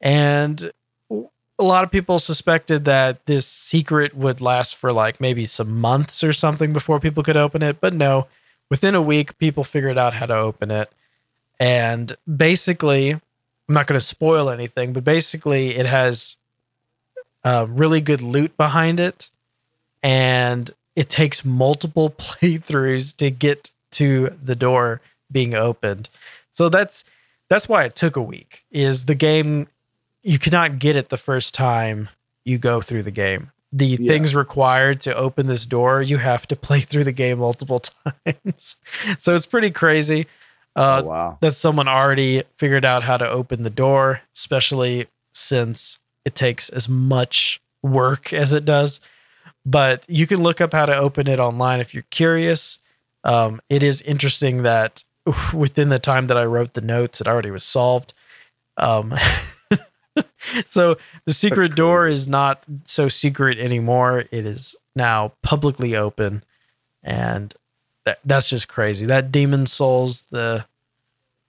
[0.00, 0.72] And
[1.10, 6.22] a lot of people suspected that this secret would last for like maybe some months
[6.22, 8.26] or something before people could open it, but no,
[8.72, 10.90] within a week people figured out how to open it.
[11.60, 13.20] And basically, I'm
[13.68, 16.36] not going to spoil anything, but basically it has
[17.44, 19.28] uh, really good loot behind it
[20.02, 26.08] and it takes multiple playthroughs to get to the door being opened.
[26.52, 27.04] So that's
[27.50, 28.64] that's why it took a week.
[28.70, 29.68] Is the game
[30.22, 32.08] you cannot get it the first time
[32.42, 33.51] you go through the game.
[33.72, 34.08] The yeah.
[34.08, 37.80] things required to open this door, you have to play through the game multiple
[38.26, 38.76] times.
[39.18, 40.26] so it's pretty crazy.
[40.74, 41.38] Uh, oh, wow.
[41.40, 46.88] That someone already figured out how to open the door, especially since it takes as
[46.88, 49.00] much work as it does.
[49.64, 52.78] But you can look up how to open it online if you're curious.
[53.24, 55.04] Um, it is interesting that
[55.54, 58.14] within the time that I wrote the notes, it already was solved.
[58.76, 59.14] Um,
[60.66, 64.24] so the secret door is not so secret anymore.
[64.30, 66.44] It is now publicly open,
[67.02, 67.54] and
[68.04, 69.06] that, that's just crazy.
[69.06, 70.66] That Demon Souls, the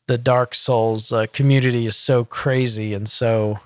[0.07, 3.59] the Dark Souls uh, community is so crazy and so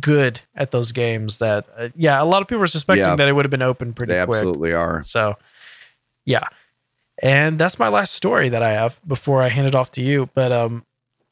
[0.00, 3.28] good at those games that uh, yeah, a lot of people are suspecting yeah, that
[3.28, 4.36] it would have been open pretty they quick.
[4.36, 5.02] Absolutely are.
[5.02, 5.36] So
[6.24, 6.44] yeah.
[7.20, 10.28] And that's my last story that I have before I hand it off to you.
[10.34, 10.84] But um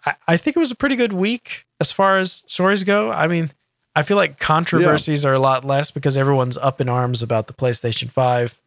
[0.06, 3.10] I, I think it was a pretty good week as far as stories go.
[3.10, 3.52] I mean,
[3.94, 5.30] I feel like controversies yeah.
[5.30, 8.58] are a lot less because everyone's up in arms about the PlayStation 5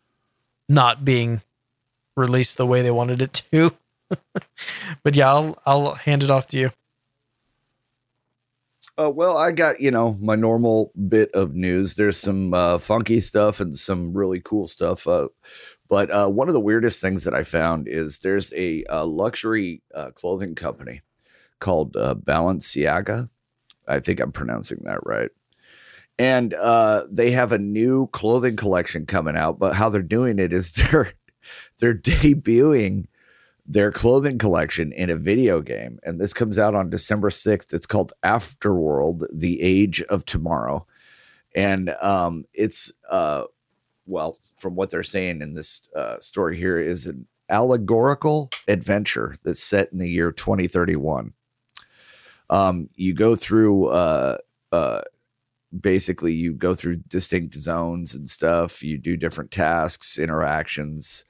[0.67, 1.41] not being
[2.15, 3.71] released the way they wanted it to.
[5.03, 6.71] but yeah, I'll I'll hand it off to you.
[8.97, 11.95] Uh, well, I got you know my normal bit of news.
[11.95, 15.07] There's some uh, funky stuff and some really cool stuff.
[15.07, 15.29] Uh,
[15.87, 19.81] but uh, one of the weirdest things that I found is there's a, a luxury
[19.93, 21.01] uh, clothing company
[21.59, 23.29] called uh, Balenciaga.
[23.87, 25.31] I think I'm pronouncing that right.
[26.17, 30.53] And uh, they have a new clothing collection coming out, but how they're doing it
[30.53, 31.13] is they're
[31.79, 33.05] they're debuting
[33.65, 37.73] their clothing collection in a video game, and this comes out on December sixth.
[37.73, 40.85] It's called Afterworld: The Age of Tomorrow,
[41.55, 43.43] and um, it's uh,
[44.05, 49.63] well, from what they're saying in this uh, story here, is an allegorical adventure that's
[49.63, 51.33] set in the year 2031
[52.49, 54.37] um, you go through uh,
[54.71, 55.01] uh,
[55.77, 58.83] basically you go through distinct zones and stuff.
[58.83, 61.25] You do different tasks, interactions.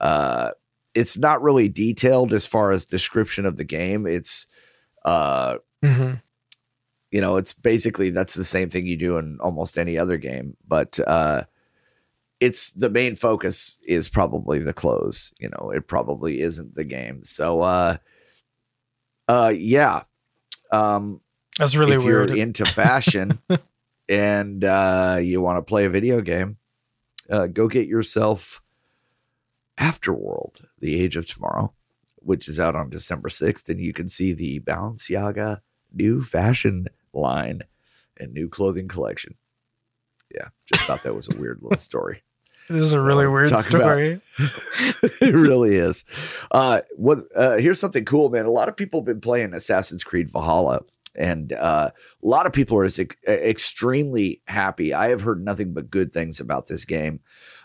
[0.00, 0.50] Uh,
[0.94, 4.06] it's not really detailed as far as description of the game.
[4.06, 4.48] It's
[5.04, 6.14] uh, mm-hmm.
[7.10, 10.56] you know, it's basically that's the same thing you do in almost any other game,
[10.66, 11.44] but uh,
[12.40, 15.32] it's the main focus is probably the clothes.
[15.38, 17.24] You know, it probably isn't the game.
[17.24, 17.96] So, uh,
[19.28, 20.02] uh, yeah,
[20.70, 21.20] um,
[21.58, 22.30] That's really if weird.
[22.30, 23.38] You're into fashion
[24.08, 26.56] and uh, you want to play a video game,
[27.30, 28.62] uh, go get yourself
[29.78, 31.72] Afterworld: The Age of Tomorrow,
[32.16, 35.60] which is out on December sixth, and you can see the Balenciaga
[35.92, 37.62] new fashion line
[38.16, 39.34] and new clothing collection.
[40.34, 42.22] Yeah, just thought that was a weird little story.
[42.68, 44.20] This is a really uh, weird story.
[44.38, 46.04] it really is.
[46.50, 47.18] Uh, what?
[47.34, 48.46] Uh, here's something cool, man.
[48.46, 50.82] A lot of people have been playing Assassin's Creed Valhalla,
[51.14, 54.92] and uh, a lot of people are ex- extremely happy.
[54.92, 57.20] I have heard nothing but good things about this game.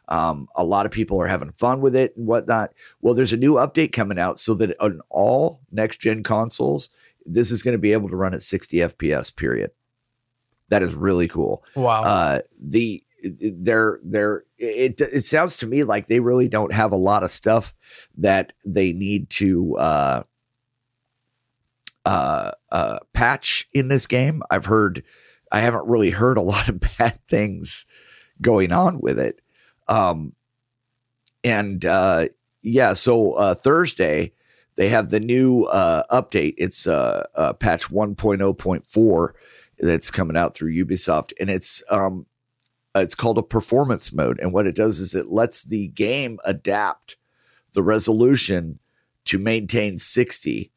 [0.07, 2.73] Um, a lot of people are having fun with it and whatnot.
[3.01, 6.89] Well, there's a new update coming out so that on all next gen consoles,
[7.25, 9.33] this is going to be able to run at 60 FPS.
[9.35, 9.71] Period.
[10.69, 11.63] That is really cool.
[11.75, 12.03] Wow.
[12.03, 16.97] Uh, the they're they're it it sounds to me like they really don't have a
[16.97, 17.73] lot of stuff
[18.17, 20.23] that they need to uh
[22.05, 24.43] uh uh patch in this game.
[24.49, 25.03] I've heard
[25.51, 27.85] I haven't really heard a lot of bad things
[28.41, 29.41] going on with it.
[29.87, 30.33] Um
[31.43, 32.27] and uh
[32.61, 34.33] yeah, so uh Thursday
[34.75, 36.55] they have the new uh update.
[36.57, 39.29] It's uh, uh patch 1.0.4
[39.79, 42.25] that's coming out through Ubisoft and it's um
[42.95, 44.39] uh, it's called a performance mode.
[44.39, 47.17] And what it does is it lets the game adapt
[47.73, 48.79] the resolution
[49.25, 50.71] to maintain 60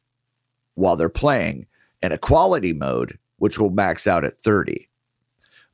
[0.73, 1.65] while they're playing,
[2.01, 4.87] and a quality mode, which will max out at 30.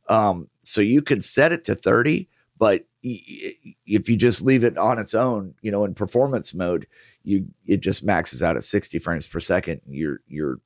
[0.10, 4.98] Um, so you can set it to 30, but if you just leave it on
[4.98, 6.88] its own, you know, in performance mode,
[7.24, 9.82] you it just maxes out at 60 frames per second.
[9.88, 10.60] You're you're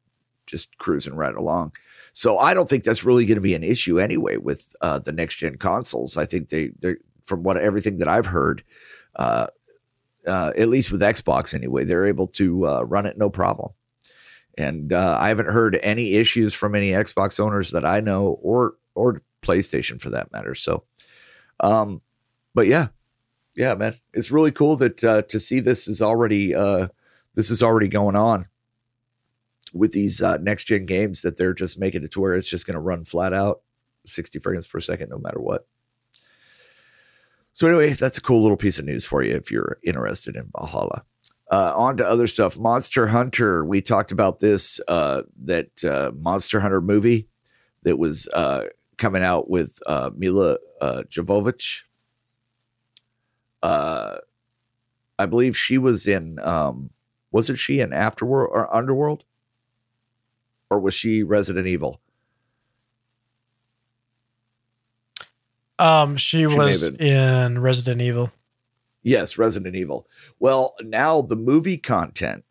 [0.46, 1.74] just cruising right along.
[2.18, 5.12] So I don't think that's really going to be an issue anyway with uh, the
[5.12, 6.18] next gen consoles.
[6.18, 8.64] I think they they from what everything that I've heard,
[9.18, 9.46] uh,
[10.26, 13.74] uh, at least with Xbox anyway, they're able to uh, run it no problem.
[14.58, 18.78] And uh, I haven't heard any issues from any Xbox owners that I know, or
[18.96, 20.56] or PlayStation for that matter.
[20.56, 20.86] So,
[21.60, 22.02] um,
[22.56, 22.88] but yeah,
[23.56, 26.54] yeah, man, it's really cool that uh, to see this is already
[27.36, 28.48] this is already going on
[29.74, 32.66] with these uh, next gen games that they're just making it to where it's just
[32.66, 33.62] going to run flat out
[34.06, 35.68] 60 frames per second no matter what.
[37.54, 40.52] So anyway, that's a cool little piece of news for you if you're interested in
[40.56, 41.04] Valhalla.
[41.50, 42.58] Uh, on to other stuff.
[42.58, 43.64] Monster Hunter.
[43.64, 47.30] We talked about this uh, that uh, Monster Hunter movie
[47.84, 48.66] that was uh,
[48.98, 51.84] coming out with uh, Milla uh, Jovovich.
[53.64, 56.38] I believe she was in.
[56.40, 56.92] Um,
[57.32, 59.24] wasn't she in Afterworld or Underworld?
[60.70, 62.00] Or was she Resident Evil?
[65.80, 68.32] Um, she, she was in Resident Evil.
[69.04, 70.08] Yes, Resident Evil.
[70.40, 72.44] Well, now the movie content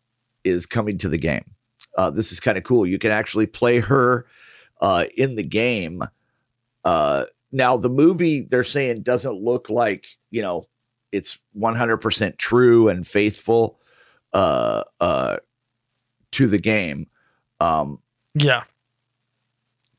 [0.43, 1.43] is coming to the game.
[1.97, 2.85] Uh, this is kind of cool.
[2.85, 4.25] You can actually play her
[4.81, 6.03] uh, in the game.
[6.85, 10.67] Uh, now, the movie they're saying doesn't look like you know
[11.11, 13.79] it's 100% true and faithful
[14.33, 15.37] uh, uh,
[16.31, 17.07] to the game.
[17.59, 17.99] Um,
[18.41, 18.63] yeah.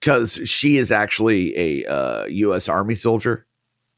[0.00, 2.68] Because she is actually a uh, U.S.
[2.68, 3.46] Army soldier.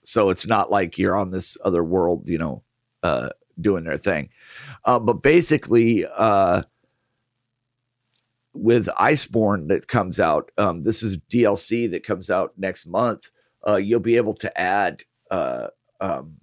[0.03, 2.62] So it's not like you're on this other world, you know,
[3.03, 3.30] uh,
[3.61, 4.30] doing their thing.
[4.84, 6.62] Uh, but basically, uh,
[8.53, 13.30] with Iceborne that comes out, um, this is DLC that comes out next month.
[13.66, 15.68] Uh, you'll be able to add uh,
[16.01, 16.36] um,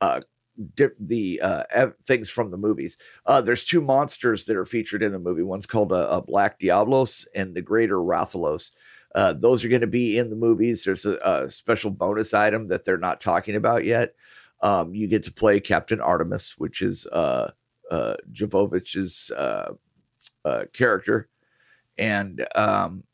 [0.00, 0.20] uh,
[0.74, 2.98] di- the uh, ev- things from the movies.
[3.26, 5.42] Uh, there's two monsters that are featured in the movie.
[5.42, 8.72] One's called a, a Black Diablos and the Greater Rathalos.
[9.14, 10.84] Uh, those are going to be in the movies.
[10.84, 14.14] There's a, a, special bonus item that they're not talking about yet.
[14.60, 17.52] Um, you get to play Captain Artemis, which is uh,
[17.90, 19.72] uh, Jovovich's uh,
[20.44, 21.28] uh, character,
[21.96, 23.04] and um,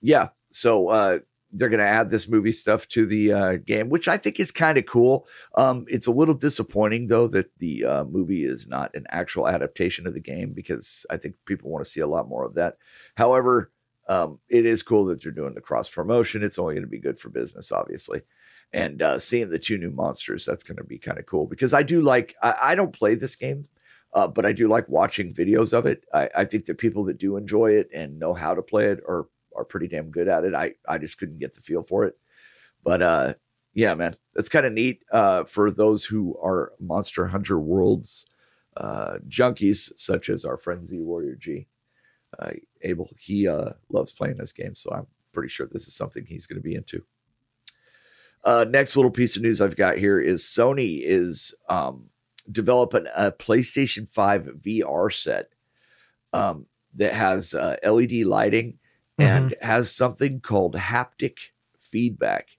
[0.00, 1.18] yeah, so uh,
[1.54, 4.50] they're going to add this movie stuff to the uh, game, which I think is
[4.50, 5.26] kind of cool.
[5.56, 10.06] Um, it's a little disappointing though that the uh, movie is not an actual adaptation
[10.06, 12.76] of the game because I think people want to see a lot more of that.
[13.16, 13.70] However,
[14.08, 16.42] um, it is cool that they're doing the cross promotion.
[16.42, 18.22] It's only going to be good for business, obviously.
[18.72, 21.72] And uh, seeing the two new monsters, that's going to be kind of cool because
[21.72, 22.34] I do like.
[22.42, 23.68] I, I don't play this game,
[24.12, 26.04] uh, but I do like watching videos of it.
[26.12, 29.00] I, I think that people that do enjoy it and know how to play it
[29.08, 30.54] are are pretty damn good at it.
[30.54, 32.16] I I just couldn't get the feel for it.
[32.82, 33.34] But uh
[33.72, 38.26] yeah, man, that's kind of neat uh for those who are Monster Hunter Worlds
[38.76, 41.66] uh junkies such as our friend Z Warrior G.
[42.38, 42.52] Uh
[42.82, 46.46] Abel, he uh loves playing this game, so I'm pretty sure this is something he's
[46.46, 47.04] going to be into.
[48.44, 52.10] Uh next little piece of news I've got here is Sony is um
[52.50, 55.48] developing a PlayStation 5 VR set
[56.32, 58.78] um that has uh, LED lighting
[59.18, 59.66] and mm-hmm.
[59.66, 62.58] has something called haptic feedback.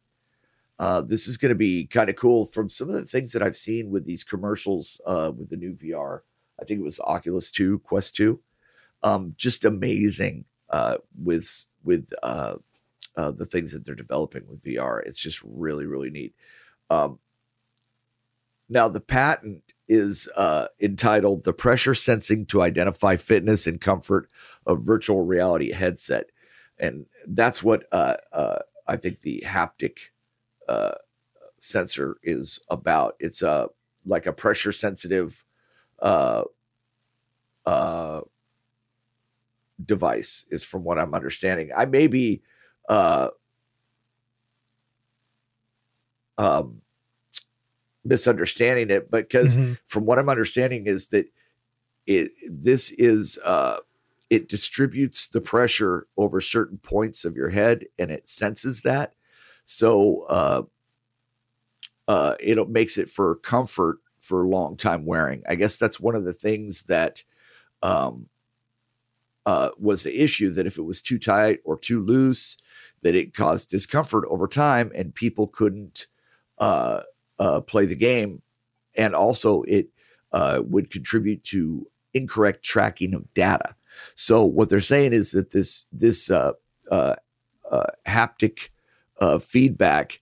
[0.77, 3.41] Uh, this is going to be kind of cool from some of the things that
[3.41, 6.21] I've seen with these commercials uh, with the new VR.
[6.59, 8.39] I think it was Oculus 2, Quest 2.
[9.03, 12.55] Um, just amazing uh, with with uh,
[13.15, 15.05] uh, the things that they're developing with VR.
[15.05, 16.33] It's just really really neat.
[16.89, 17.19] Um,
[18.67, 24.29] now the patent is uh, entitled "The Pressure Sensing to Identify Fitness and Comfort
[24.65, 26.31] of Virtual Reality Headset,"
[26.79, 30.09] and that's what uh, uh, I think the haptic
[30.67, 30.95] uh,
[31.59, 33.15] sensor is about.
[33.19, 33.69] It's a
[34.05, 35.43] like a pressure sensitive
[35.99, 36.43] uh,
[37.65, 38.21] uh,
[39.83, 41.71] device, is from what I'm understanding.
[41.75, 42.41] I may be
[42.87, 43.29] uh,
[46.37, 46.81] um,
[48.03, 49.73] misunderstanding it, but because mm-hmm.
[49.85, 51.27] from what I'm understanding is that
[52.05, 53.77] it this is uh,
[54.29, 59.13] it distributes the pressure over certain points of your head and it senses that.
[59.65, 60.63] So uh,
[62.07, 65.43] uh, it makes it for comfort for long time wearing.
[65.47, 67.23] I guess that's one of the things that
[67.83, 68.27] um,
[69.45, 72.57] uh, was the issue that if it was too tight or too loose,
[73.01, 76.07] that it caused discomfort over time and people couldn't
[76.57, 77.01] uh,
[77.37, 78.41] uh, play the game.
[78.95, 79.89] And also, it
[80.31, 83.75] uh, would contribute to incorrect tracking of data.
[84.15, 86.53] So what they're saying is that this this uh,
[86.89, 87.15] uh,
[87.69, 88.69] uh, haptic
[89.19, 90.21] uh, feedback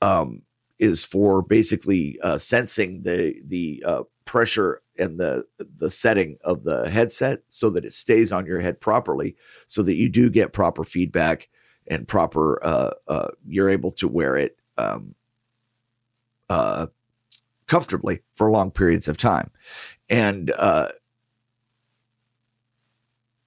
[0.00, 0.42] um,
[0.78, 6.88] is for basically uh, sensing the the uh, pressure and the the setting of the
[6.90, 9.36] headset so that it stays on your head properly,
[9.66, 11.48] so that you do get proper feedback
[11.86, 12.94] and proper
[13.46, 15.14] you're able to wear it um,
[17.66, 19.50] comfortably for long periods of time.
[20.08, 20.88] And uh,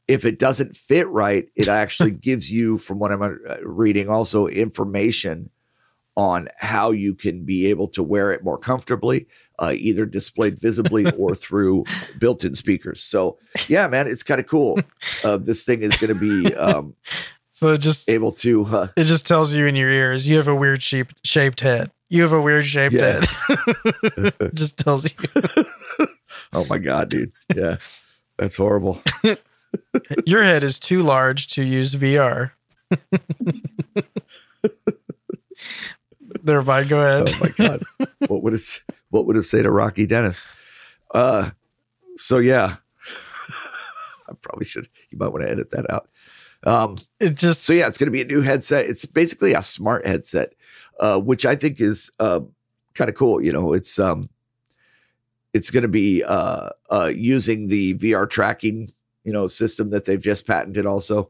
[0.08, 4.48] if it doesn't fit right, it actually gives you, from what I'm uh, reading, also
[4.48, 5.50] information
[6.16, 9.28] on how you can be able to wear it more comfortably,
[9.60, 11.84] uh, either displayed visibly or through
[12.18, 13.04] built-in speakers.
[13.04, 13.38] So,
[13.68, 14.80] yeah, man, it's kind of cool.
[15.24, 16.56] Uh, this thing is going to be.
[16.56, 16.96] Um,
[17.52, 18.66] so it just able to.
[18.66, 21.92] Uh, it just tells you in your ears you have a weird shape, shaped head.
[22.10, 23.22] You have a weird shaped yeah.
[23.48, 24.34] head.
[24.54, 25.66] just tells you.
[26.54, 27.32] oh my god, dude!
[27.56, 27.78] Yeah,
[28.38, 29.02] that's horrible.
[30.26, 32.52] Your head is too large to use VR.
[36.48, 36.88] There, mind.
[36.88, 37.30] Go ahead.
[37.30, 37.84] Oh my god,
[38.28, 40.48] what would it what would it say to Rocky Dennis?
[41.14, 41.52] Uh,
[42.16, 42.78] so yeah,
[44.30, 44.88] I probably should.
[45.10, 46.08] You might want to edit that out.
[46.64, 48.86] Um, it just so yeah, it's going to be a new headset.
[48.86, 50.54] It's basically a smart headset,
[51.02, 52.40] uh, which I think is uh,
[52.94, 53.44] kind of cool.
[53.44, 54.30] You know, it's um,
[55.54, 58.94] it's going to be uh, uh, using the VR tracking
[59.28, 61.30] you know system that they've just patented also.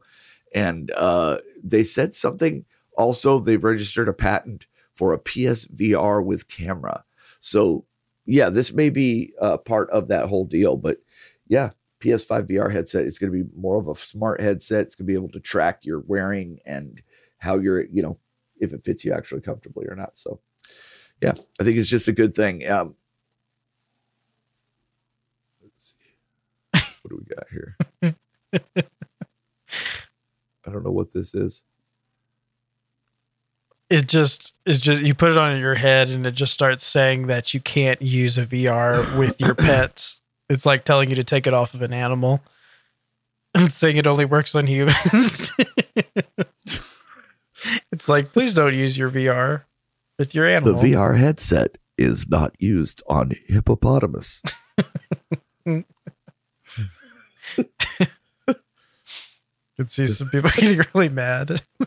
[0.54, 2.64] And uh, they said something
[2.96, 7.04] also they've registered a patent for a psvr with camera.
[7.40, 7.84] So
[8.24, 10.98] yeah this may be uh, part of that whole deal but
[11.48, 11.70] yeah
[12.00, 14.82] ps5 vr headset it's going to be more of a smart headset.
[14.82, 17.02] It's going to be able to track your wearing and
[17.38, 18.18] how you're you know
[18.60, 20.16] if it fits you actually comfortably or not.
[20.16, 20.40] So
[21.20, 22.68] yeah i think it's just a good thing.
[22.70, 22.94] Um,
[27.08, 27.76] what do we got here?
[30.66, 31.64] I don't know what this is.
[33.90, 37.26] It just it's just you put it on your head and it just starts saying
[37.28, 40.20] that you can't use a VR with your pets.
[40.50, 42.42] It's like telling you to take it off of an animal.
[43.54, 45.52] And saying it only works on humans.
[47.90, 49.62] it's like please don't use your VR
[50.18, 50.78] with your animal.
[50.78, 54.42] The VR headset is not used on hippopotamus.
[59.78, 61.62] could see some people getting really mad.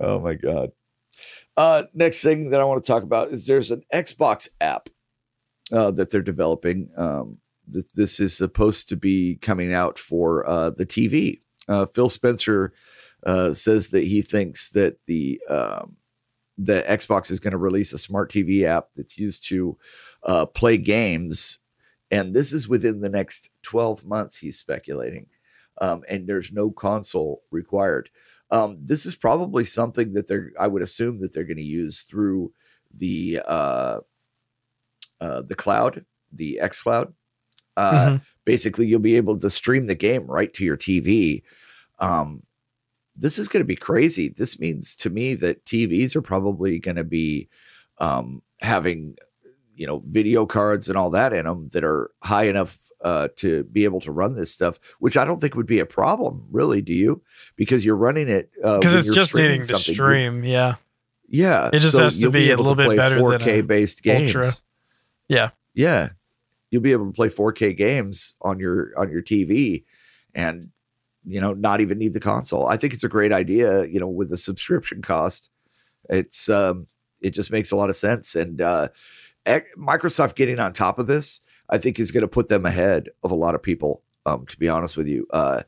[0.00, 0.70] oh my god.
[1.56, 4.88] Uh, next thing that I want to talk about is there's an Xbox app
[5.70, 6.88] uh, that they're developing.
[6.96, 7.38] Um,
[7.70, 11.40] th- this is supposed to be coming out for uh, the TV.
[11.68, 12.72] Uh, Phil Spencer
[13.24, 15.96] uh, says that he thinks that the um,
[16.56, 19.76] the Xbox is going to release a smart TV app that's used to
[20.24, 21.60] uh, play games
[22.12, 25.26] and this is within the next 12 months, he's speculating.
[25.80, 28.10] Um, and there's no console required.
[28.50, 32.02] Um, this is probably something that they're, I would assume that they're going to use
[32.02, 32.52] through
[32.94, 34.00] the uh,
[35.22, 37.14] uh, the cloud, the X Cloud.
[37.78, 38.16] Uh, mm-hmm.
[38.44, 41.42] Basically, you'll be able to stream the game right to your TV.
[41.98, 42.42] Um,
[43.16, 44.28] this is going to be crazy.
[44.28, 47.48] This means to me that TVs are probably going to be
[47.96, 49.16] um, having
[49.74, 53.64] you know video cards and all that in them that are high enough uh, to
[53.64, 56.82] be able to run this stuff, which I don't think would be a problem, really.
[56.82, 57.22] Do you?
[57.56, 60.44] Because you're running it because uh, it's just needing to stream.
[60.44, 60.76] Yeah,
[61.28, 61.70] yeah.
[61.72, 64.34] It just so has to be, be a little bit better 4K based games.
[64.34, 64.52] Ultra.
[65.28, 66.10] Yeah, yeah.
[66.70, 69.84] You'll be able to play 4K games on your on your TV,
[70.34, 70.68] and
[71.24, 72.66] you know not even need the console.
[72.66, 73.84] I think it's a great idea.
[73.86, 75.50] You know, with the subscription cost,
[76.08, 76.86] it's um,
[77.20, 78.34] It just makes a lot of sense.
[78.34, 78.88] And uh,
[79.46, 83.30] Microsoft getting on top of this, I think, is going to put them ahead of
[83.30, 84.02] a lot of people.
[84.24, 85.62] Um, to be honest with you, uh,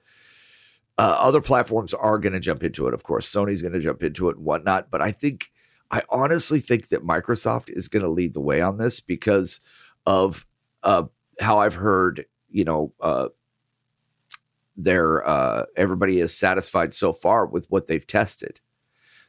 [0.97, 2.95] uh, other platforms are going to jump into it.
[2.95, 4.91] Of course, Sony's going to jump into it and whatnot.
[4.93, 5.51] But I think,
[5.91, 9.61] I honestly think that Microsoft is going to lead the way on this because
[10.07, 10.47] of
[10.85, 11.05] uh,
[11.41, 12.27] how I've heard.
[12.49, 13.29] You know, uh,
[14.77, 18.61] their uh, everybody is satisfied so far with what they've tested.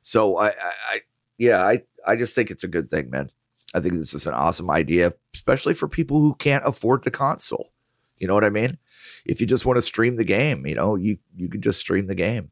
[0.01, 0.51] So I, I,
[0.89, 1.01] I
[1.39, 3.31] yeah, I, I just think it's a good thing, man.
[3.75, 7.73] I think this is an awesome idea, especially for people who can't afford the console.
[8.17, 8.77] You know what I mean?
[9.25, 12.07] If you just want to stream the game, you know, you you can just stream
[12.07, 12.51] the game,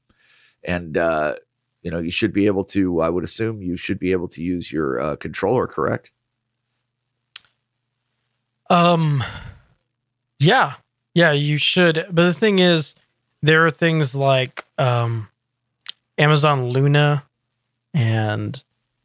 [0.63, 1.35] and uh,
[1.81, 2.99] you know you should be able to.
[2.99, 6.11] I would assume you should be able to use your uh, controller, correct?
[8.69, 9.23] Um,
[10.39, 10.73] yeah,
[11.13, 12.05] yeah, you should.
[12.11, 12.95] But the thing is,
[13.41, 15.29] there are things like um,
[16.17, 17.23] Amazon Luna
[17.93, 18.61] and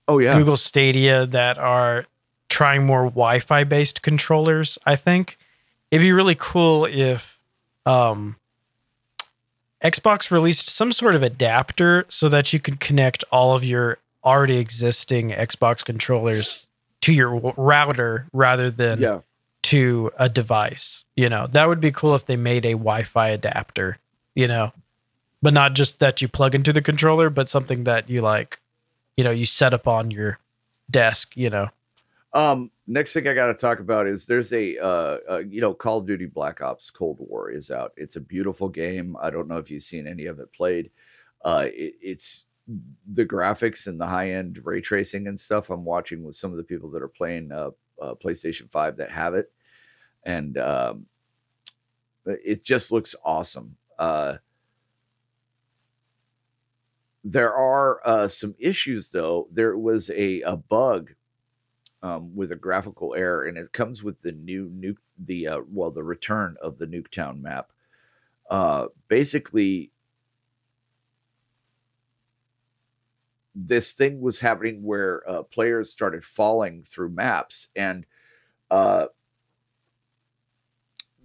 [0.08, 2.06] oh yeah, Google Stadia that are
[2.48, 4.78] trying more Wi-Fi based controllers.
[4.84, 5.38] I think
[5.90, 7.38] it'd be really cool if
[7.86, 8.36] um,
[9.82, 14.56] Xbox released some sort of adapter so that you could connect all of your already
[14.56, 16.66] existing Xbox controllers
[17.02, 19.20] to your router rather than yeah.
[19.62, 21.04] to a device.
[21.16, 23.98] You know, that would be cool if they made a Wi-Fi adapter,
[24.34, 24.72] you know,
[25.40, 28.58] but not just that you plug into the controller, but something that you like
[29.18, 30.38] you know you set up on your
[30.90, 31.68] desk you know?
[32.32, 35.74] Um next thing i got to talk about is there's a uh, uh, you know
[35.74, 37.92] call of duty black ops cold war is out.
[37.96, 39.16] It's a beautiful game.
[39.20, 40.90] I don't know if you've seen any of it played.
[41.44, 42.46] Uh it, it's
[43.12, 46.58] the graphics and the high end ray tracing and stuff i'm watching with some of
[46.58, 49.50] the people that are playing uh, uh playstation 5 that have it.
[50.24, 51.06] And um
[52.26, 53.76] it just looks awesome.
[53.98, 54.36] Uh
[57.24, 59.48] there are uh, some issues, though.
[59.52, 61.14] There was a, a bug
[62.02, 65.90] um, with a graphical error, and it comes with the new nuke, the uh, well,
[65.90, 67.72] the return of the Nuketown map.
[68.48, 69.90] Uh, basically,
[73.54, 78.06] this thing was happening where uh, players started falling through maps, and
[78.70, 79.06] uh,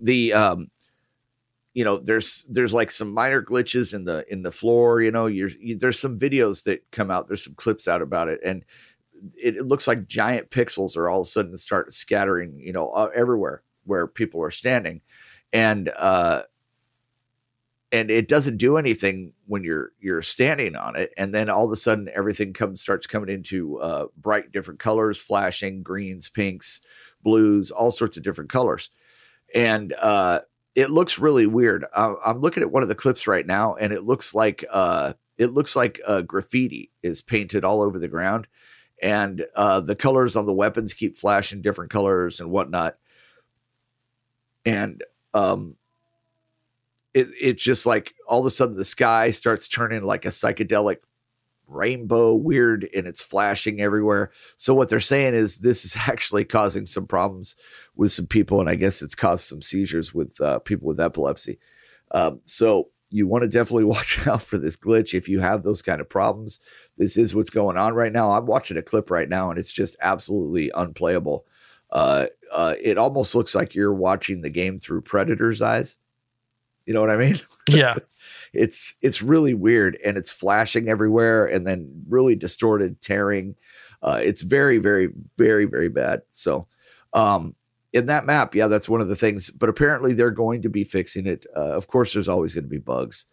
[0.02, 0.70] the um,
[1.74, 5.26] you know there's there's like some minor glitches in the in the floor you know
[5.26, 8.64] you're you, there's some videos that come out there's some clips out about it and
[9.42, 12.90] it, it, looks like giant pixels are all of a sudden start scattering you know
[12.90, 15.02] uh, everywhere where people are standing
[15.52, 16.44] and uh
[17.92, 21.72] and it doesn't do anything when you're you're standing on it and then all of
[21.72, 26.82] a sudden everything comes starts coming into uh bright different colors flashing greens pinks
[27.24, 28.90] blues all sorts of different colors
[29.56, 30.40] and uh
[30.76, 31.86] it looks really weird.
[31.94, 35.14] Uh, I'm looking at one of the clips right now, and it looks like uh,
[35.38, 38.48] it looks like uh, graffiti is painted all over the ground,
[39.02, 42.98] and uh, the colors on the weapons keep flashing different colors and whatnot.
[44.66, 45.04] And
[45.34, 45.76] um,
[47.14, 50.98] it, it's just like all of a sudden the sky starts turning like a psychedelic
[51.74, 54.32] rainbow weird and it's flashing everywhere.
[54.56, 57.56] So what they're saying is this is actually causing some problems
[57.96, 61.60] with some people, and I guess it's caused some seizures with uh, people with epilepsy.
[62.12, 65.82] Um, so you want to definitely watch out for this glitch if you have those
[65.82, 66.60] kind of problems.
[66.98, 68.34] This is what's going on right now.
[68.34, 71.46] I'm watching a clip right now, and it's just absolutely unplayable.
[71.92, 75.98] Uh, uh, it almost looks like you're watching the game through Predator's eyes.
[76.86, 77.36] You know what I mean?
[77.70, 77.96] Yeah.
[78.54, 83.56] it's it's really weird and it's flashing everywhere and then really distorted, tearing.
[84.02, 86.22] Uh, it's very, very, very, very bad.
[86.30, 86.68] So,
[87.14, 87.56] um,
[87.94, 89.50] in that map, yeah, that's one of the things.
[89.50, 91.46] But apparently, they're going to be fixing it.
[91.56, 93.26] Uh, of course, there's always going to be bugs,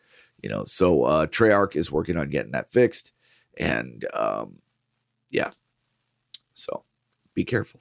[0.42, 0.64] you know.
[0.64, 3.12] So uh, Treyarch is working on getting that fixed,
[3.58, 4.56] and um,
[5.30, 5.50] yeah.
[6.52, 6.84] So
[7.34, 7.80] be careful.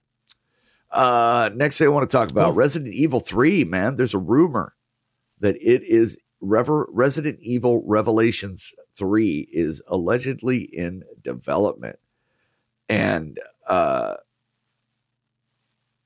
[0.92, 3.96] Uh, next thing I want to talk about Resident Evil 3, man.
[3.96, 4.74] There's a rumor
[5.40, 12.00] that it is Rever- Resident Evil Revelations 3 is allegedly in development.
[12.88, 14.16] And uh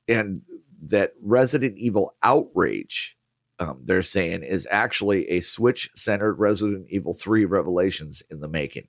[0.07, 0.41] and
[0.81, 3.17] that Resident Evil Outrage
[3.59, 8.87] um, they're saying is actually a Switch centered Resident Evil 3 Revelations in the making.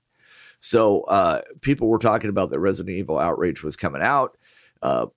[0.59, 4.37] So uh, people were talking about that Resident Evil Outrage was coming out,
[4.81, 5.07] uh,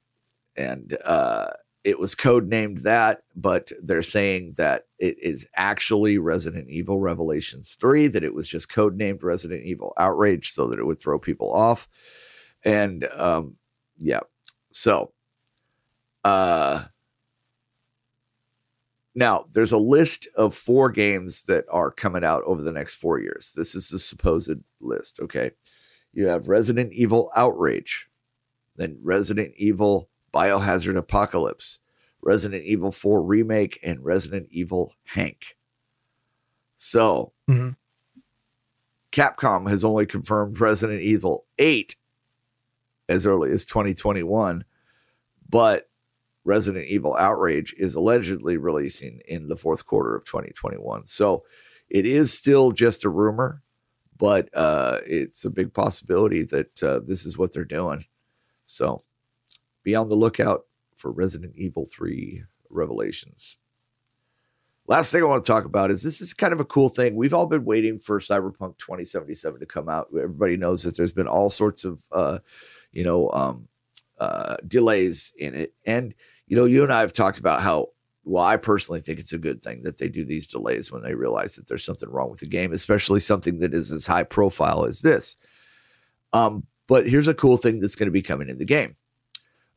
[0.57, 1.49] and uh,
[1.89, 8.09] it was codenamed that, but they're saying that it is actually Resident Evil Revelations 3,
[8.09, 11.89] that it was just codenamed Resident Evil Outrage so that it would throw people off.
[12.63, 13.57] And um,
[13.97, 14.21] yeah,
[14.71, 15.13] so
[16.25, 16.85] uh,
[19.15, 23.19] now there's a list of four games that are coming out over the next four
[23.19, 23.55] years.
[23.57, 25.53] This is the supposed list, okay?
[26.13, 28.11] You have Resident Evil Outrage,
[28.77, 31.81] then Resident Evil Biohazard Apocalypse,
[32.21, 35.57] Resident Evil 4 Remake, and Resident Evil Hank.
[36.77, 37.71] So, mm-hmm.
[39.11, 41.97] Capcom has only confirmed Resident Evil 8
[43.09, 44.65] as early as 2021,
[45.49, 45.89] but
[46.45, 51.07] Resident Evil Outrage is allegedly releasing in the fourth quarter of 2021.
[51.07, 51.45] So
[51.91, 53.63] it is still just a rumor,
[54.17, 58.05] but uh, it's a big possibility that uh, this is what they're doing.
[58.67, 59.05] So
[59.83, 60.63] be on the lookout
[60.97, 63.57] for Resident Evil 3 Revelations.
[64.87, 67.15] Last thing I want to talk about is this is kind of a cool thing.
[67.15, 70.09] We've all been waiting for Cyberpunk 2077 to come out.
[70.17, 72.39] Everybody knows that there's been all sorts of, uh,
[72.91, 73.69] you know, um,
[74.19, 75.75] uh, delays in it.
[75.85, 76.15] And,
[76.47, 77.89] you know, you and I have talked about how,
[78.25, 81.15] well, I personally think it's a good thing that they do these delays when they
[81.15, 84.87] realize that there's something wrong with the game, especially something that is as high profile
[84.87, 85.37] as this.
[86.33, 88.97] Um, but here's a cool thing that's going to be coming in the game.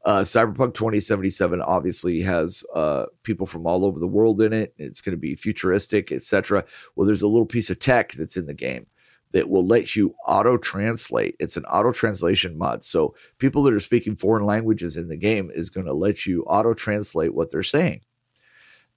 [0.03, 4.73] Uh, Cyberpunk 2077 obviously has uh, people from all over the world in it.
[4.77, 6.65] It's going to be futuristic, etc.
[6.95, 8.87] Well, there's a little piece of tech that's in the game
[9.31, 11.35] that will let you auto translate.
[11.39, 12.83] It's an auto translation mod.
[12.83, 16.43] So people that are speaking foreign languages in the game is going to let you
[16.43, 18.01] auto translate what they're saying.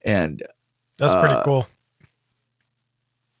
[0.03, 0.43] And
[0.97, 1.67] that's pretty uh, cool.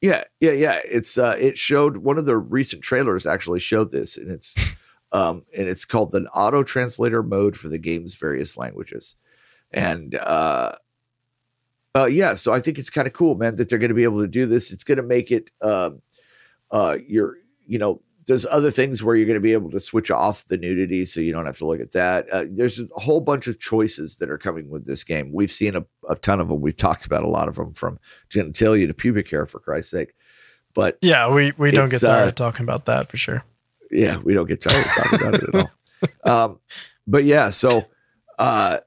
[0.01, 0.79] Yeah, yeah, yeah.
[0.85, 4.55] It's uh, it showed one of the recent trailers actually showed this, and it's
[5.15, 9.15] um, and it's called the auto translator mode for the game's various languages.
[9.71, 10.73] And uh,
[11.95, 14.03] uh, yeah, so I think it's kind of cool, man, that they're going to be
[14.03, 14.73] able to do this.
[14.73, 16.01] It's going to make it, um,
[16.69, 20.11] uh, you're, you know, there's other things where you're going to be able to switch
[20.11, 22.29] off the nudity so you don't have to look at that.
[22.29, 25.31] Uh, there's a whole bunch of choices that are coming with this game.
[25.31, 26.59] We've seen a, a ton of them.
[26.59, 30.13] We've talked about a lot of them from genitalia to pubic hair, for Christ's sake.
[30.73, 33.45] But yeah, we, we don't get tired uh, of talking about that for sure
[33.95, 35.71] yeah, we don't get tired of talking about it at all.
[36.23, 36.59] Um,
[37.07, 37.85] but yeah, so
[38.37, 38.79] uh,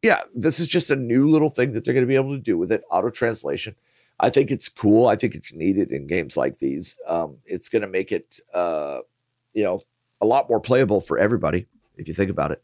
[0.00, 2.42] yeah, this is just a new little thing that they're going to be able to
[2.42, 2.82] do with it.
[2.90, 3.74] Auto translation.
[4.20, 5.06] I think it's cool.
[5.06, 6.96] I think it's needed in games like these.
[7.06, 9.00] Um, it's going to make it, uh,
[9.52, 9.80] you know,
[10.20, 11.66] a lot more playable for everybody
[11.96, 12.62] if you think about it.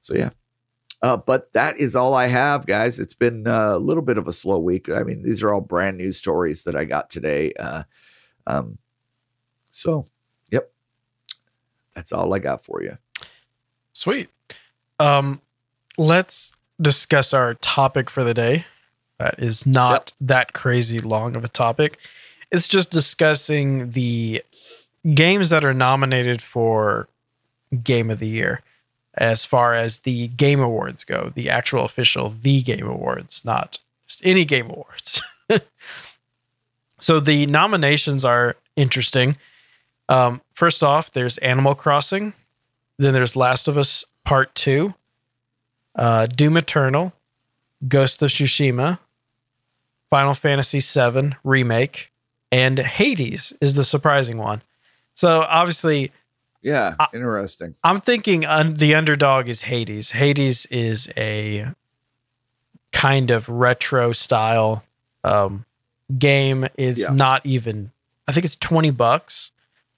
[0.00, 0.30] So yeah.
[1.02, 3.00] Uh, but that is all I have, guys.
[3.00, 4.88] It's been uh, a little bit of a slow week.
[4.88, 7.52] I mean, these are all brand new stories that I got today.
[7.54, 7.82] Uh,
[8.46, 8.78] um,
[9.72, 10.06] so
[11.94, 12.98] that's all I got for you.
[13.92, 14.28] Sweet.
[14.98, 15.40] Um,
[15.98, 18.66] let's discuss our topic for the day.
[19.18, 20.28] That is not yep.
[20.28, 21.98] that crazy long of a topic.
[22.50, 24.42] It's just discussing the
[25.14, 27.08] games that are nominated for
[27.82, 28.62] Game of the Year
[29.14, 34.24] as far as the Game Awards go, the actual official The Game Awards, not just
[34.24, 35.22] any Game Awards.
[36.98, 39.36] so the nominations are interesting.
[40.08, 42.34] Um, first off, there's Animal Crossing.
[42.96, 44.94] Then there's Last of Us Part 2,
[45.96, 47.12] uh, Doom Eternal,
[47.88, 49.00] Ghost of Tsushima,
[50.08, 52.12] Final Fantasy VII Remake,
[52.52, 54.62] and Hades is the surprising one.
[55.14, 56.12] So obviously,
[56.62, 57.74] yeah, interesting.
[57.82, 60.12] I, am thinking un- the underdog is Hades.
[60.12, 61.72] Hades is a
[62.92, 64.84] kind of retro style
[65.24, 65.64] um,
[66.16, 66.68] game.
[66.78, 67.12] Is yeah.
[67.12, 67.90] not even.
[68.28, 69.50] I think it's twenty bucks.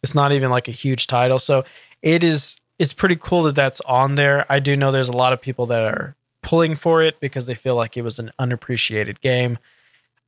[0.05, 1.41] It's not even like a huge title.
[1.41, 1.65] So
[2.03, 4.47] it is it's pretty cool that that's on there.
[4.49, 7.55] I do know there's a lot of people that are pulling for it because they
[7.55, 9.59] feel like it was an unappreciated game.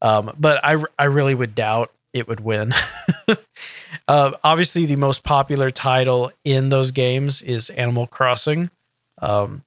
[0.02, 2.72] Um, but I I really would doubt it would win.
[4.08, 8.70] uh, obviously, the most popular title in those games is Animal Crossing.
[9.18, 9.62] Um,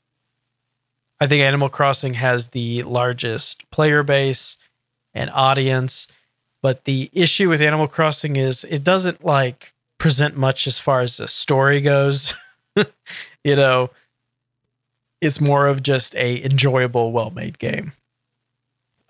[1.22, 4.57] I think Animal Crossing has the largest player base
[5.14, 6.07] and audience,
[6.61, 11.17] but the issue with Animal Crossing is it doesn't like present much as far as
[11.17, 12.34] the story goes.
[13.43, 13.91] you know,
[15.21, 17.93] it's more of just a enjoyable, well-made game.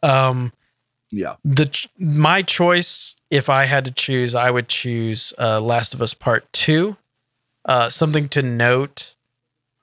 [0.04, 0.52] Um,
[1.12, 1.36] yeah.
[1.46, 6.14] The my choice, if I had to choose, I would choose uh, Last of Us
[6.14, 6.98] Part Two.
[7.66, 9.16] Uh, something to note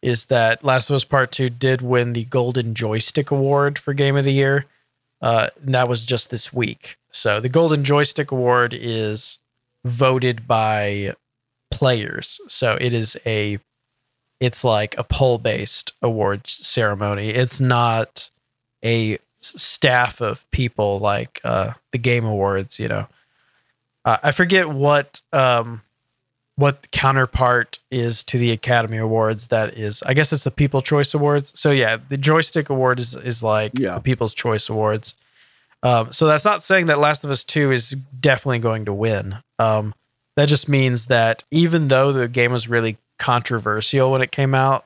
[0.02, 4.16] is that Last of Us Part Two did win the Golden Joystick Award for Game
[4.16, 4.66] of the Year.
[5.20, 6.98] Uh, and that was just this week.
[7.10, 9.38] So the Golden Joystick Award is
[9.86, 11.14] voted by
[11.70, 12.40] players.
[12.48, 13.58] So it is a
[14.38, 17.30] it's like a poll based awards ceremony.
[17.30, 18.30] It's not
[18.84, 23.06] a staff of people like uh, the game awards, you know.
[24.04, 25.82] Uh, I forget what um,
[26.56, 29.48] what counterpart is to the Academy Awards.
[29.48, 31.52] That is, I guess it's the People Choice Awards.
[31.54, 33.94] So yeah, the Joystick Award is is like yeah.
[33.94, 35.14] the People's Choice Awards.
[35.82, 37.90] Um, so that's not saying that Last of Us Two is
[38.20, 39.36] definitely going to win.
[39.58, 39.94] Um,
[40.36, 44.84] that just means that even though the game was really controversial when it came out,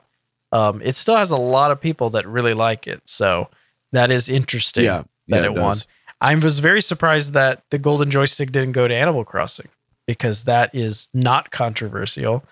[0.51, 3.01] um, it still has a lot of people that really like it.
[3.05, 3.49] So
[3.91, 5.77] that is interesting yeah, that yeah, it, it won.
[6.19, 9.69] I was very surprised that the golden joystick didn't go to Animal Crossing
[10.05, 12.43] because that is not controversial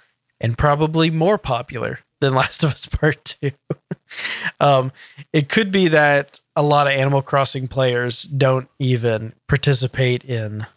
[0.41, 3.51] and probably more popular than Last of Us Part 2.
[4.59, 4.91] um,
[5.33, 10.67] it could be that a lot of Animal Crossing players don't even participate in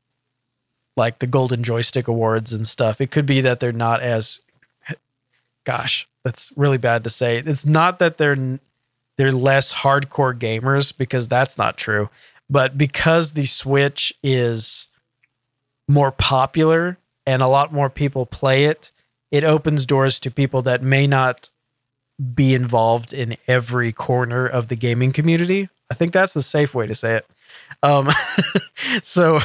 [0.96, 3.00] like the Golden Joystick Awards and stuff.
[3.00, 4.38] It could be that they're not as
[5.64, 7.38] gosh, that's really bad to say.
[7.38, 8.60] It's not that they're
[9.16, 12.08] they're less hardcore gamers because that's not true,
[12.48, 14.86] but because the Switch is
[15.88, 16.96] more popular
[17.26, 18.92] and a lot more people play it,
[19.32, 21.50] it opens doors to people that may not
[22.36, 25.68] be involved in every corner of the gaming community.
[25.92, 27.26] I think that's the safe way to say it.
[27.82, 28.08] Um,
[29.02, 29.40] so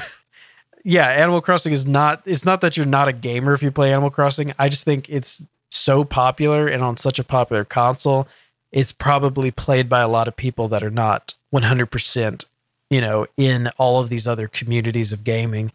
[0.85, 3.91] yeah, Animal Crossing is not it's not that you're not a gamer if you play
[3.91, 4.53] Animal Crossing.
[4.57, 8.29] I just think it's so popular and on such a popular console,
[8.71, 12.45] it's probably played by a lot of people that are not 100%,
[12.89, 15.73] you know, in all of these other communities of gaming.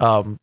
[0.00, 0.40] Um,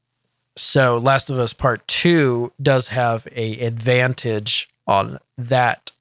[0.55, 5.91] so Last of Us Part 2 does have a advantage on that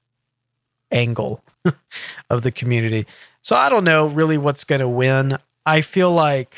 [0.93, 1.43] angle
[2.29, 3.05] of the community.
[3.47, 5.37] So I don't know really what's going to win.
[5.65, 6.53] I feel like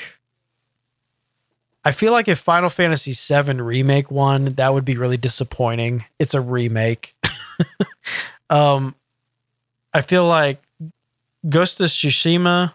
[1.86, 6.06] I feel like if Final Fantasy VII remake won, that would be really disappointing.
[6.18, 7.16] It's a remake.
[8.50, 8.96] um,
[9.94, 10.64] I feel like
[11.48, 12.74] Ghost of Tsushima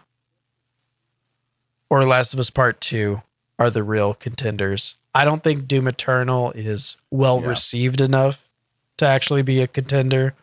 [1.89, 3.21] or Last of Us Part Two
[3.59, 4.95] are the real contenders.
[5.13, 7.49] I don't think Doom Eternal is well yeah.
[7.49, 8.47] received enough
[8.95, 10.35] to actually be a contender.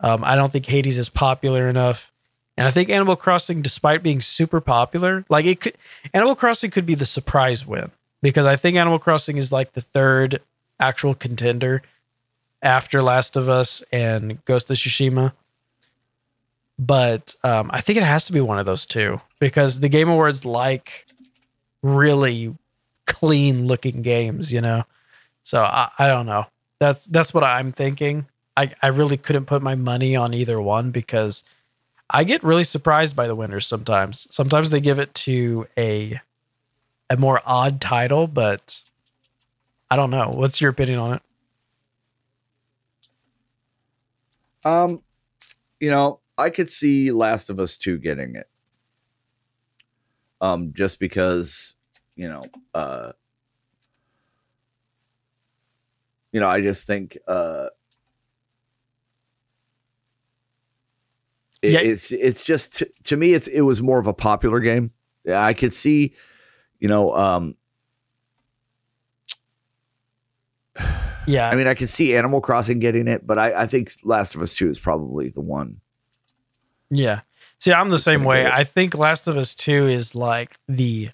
[0.00, 2.09] Um, I don't think Hades is popular enough.
[2.60, 5.78] And I think Animal Crossing, despite being super popular, like it could,
[6.12, 9.80] Animal Crossing could be the surprise win because I think Animal Crossing is like the
[9.80, 10.42] third
[10.78, 11.80] actual contender
[12.60, 15.32] after Last of Us and Ghost of Tsushima.
[16.78, 20.10] But um, I think it has to be one of those two because the Game
[20.10, 21.06] Awards like
[21.82, 22.54] really
[23.06, 24.84] clean looking games, you know.
[25.44, 26.44] So I, I don't know.
[26.78, 28.26] That's that's what I'm thinking.
[28.54, 31.42] I, I really couldn't put my money on either one because
[32.10, 34.26] I get really surprised by the winners sometimes.
[34.30, 36.20] Sometimes they give it to a
[37.08, 38.82] a more odd title, but
[39.90, 40.30] I don't know.
[40.34, 41.22] What's your opinion on it?
[44.64, 45.02] Um,
[45.80, 48.48] you know, I could see Last of Us 2 getting it.
[50.40, 51.74] Um, just because,
[52.16, 52.42] you know,
[52.74, 53.12] uh,
[56.32, 57.66] you know, I just think uh
[61.62, 61.80] it, yeah.
[61.80, 64.92] it's it's just to, to me it's it was more of a popular game.
[65.30, 66.14] I could see,
[66.78, 67.54] you know, um
[71.26, 71.48] Yeah.
[71.48, 74.42] I mean, I can see Animal Crossing getting it, but I, I think Last of
[74.42, 75.80] Us 2 is probably the one.
[76.90, 77.20] Yeah.
[77.58, 78.46] See, I'm the same way.
[78.46, 81.10] I think Last of Us 2 is like the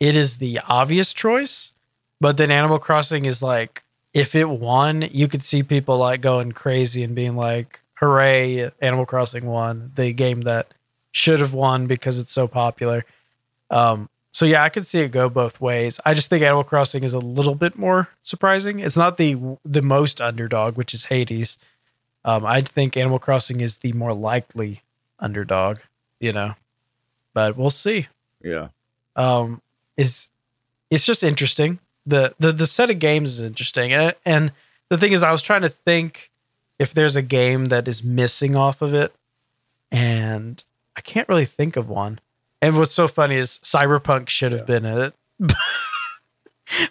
[0.00, 1.72] it is the obvious choice,
[2.20, 3.84] but then Animal Crossing is like
[4.14, 9.06] if it won, you could see people like going crazy and being like, hooray, Animal
[9.06, 10.74] Crossing won, the game that
[11.12, 13.04] should have won because it's so popular.
[13.70, 16.00] Um, so yeah, I could see it go both ways.
[16.04, 18.80] I just think Animal Crossing is a little bit more surprising.
[18.80, 21.58] It's not the the most underdog, which is Hades.
[22.24, 24.82] Um, I think Animal Crossing is the more likely
[25.20, 25.78] underdog,
[26.18, 26.54] you know.
[27.34, 28.08] But we'll see.
[28.42, 28.68] Yeah.
[29.14, 29.62] Um,
[29.96, 30.26] is
[30.90, 34.52] it's just interesting the the the set of games is interesting, and, and
[34.88, 36.31] the thing is, I was trying to think
[36.82, 39.14] if there's a game that is missing off of it,
[39.92, 40.62] and
[40.96, 42.18] I can't really think of one.
[42.60, 44.78] And what's so funny is Cyberpunk should have yeah.
[44.78, 45.14] been in it,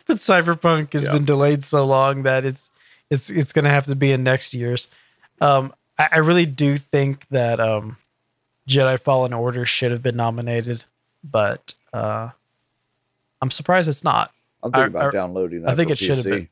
[0.07, 1.11] but Cyberpunk has yeah.
[1.11, 2.72] been delayed so long that it's
[3.09, 4.88] it's it's gonna have to be in next year's.
[5.41, 7.97] Um, I, I really do think that um,
[8.69, 10.85] Jedi Fallen Order should have been nominated,
[11.22, 12.30] but uh,
[13.41, 14.31] I'm surprised it's not.
[14.63, 15.72] I'm thinking about downloading that.
[15.72, 16.47] I think it should have been.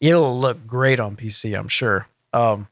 [0.00, 2.06] It'll look great on PC, I'm sure.
[2.32, 2.68] Um,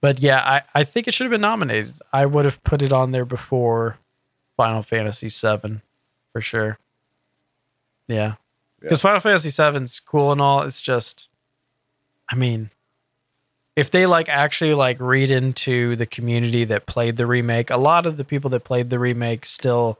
[0.00, 1.94] but yeah, I, I think it should have been nominated.
[2.12, 3.98] I would have put it on there before
[4.56, 5.80] Final Fantasy VII
[6.32, 6.78] for sure.
[8.08, 8.34] Yeah,
[8.80, 9.02] because yeah.
[9.02, 10.62] Final Fantasy VII's cool and all.
[10.62, 11.28] It's just,
[12.30, 12.70] I mean,
[13.74, 18.06] if they like actually like read into the community that played the remake, a lot
[18.06, 19.98] of the people that played the remake still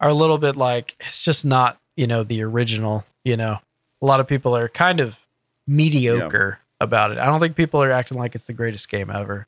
[0.00, 3.58] are a little bit like it's just not you know, the original, you know,
[4.00, 5.18] a lot of people are kind of
[5.66, 6.60] mediocre.
[6.80, 7.18] About it.
[7.18, 9.46] I don't think people are acting like it's the greatest game ever.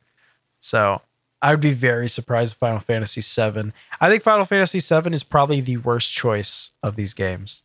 [0.61, 1.01] So
[1.43, 3.73] I would be very surprised if Final Fantasy VII.
[4.01, 7.63] I think Final Fantasy VII is probably the worst choice of these games.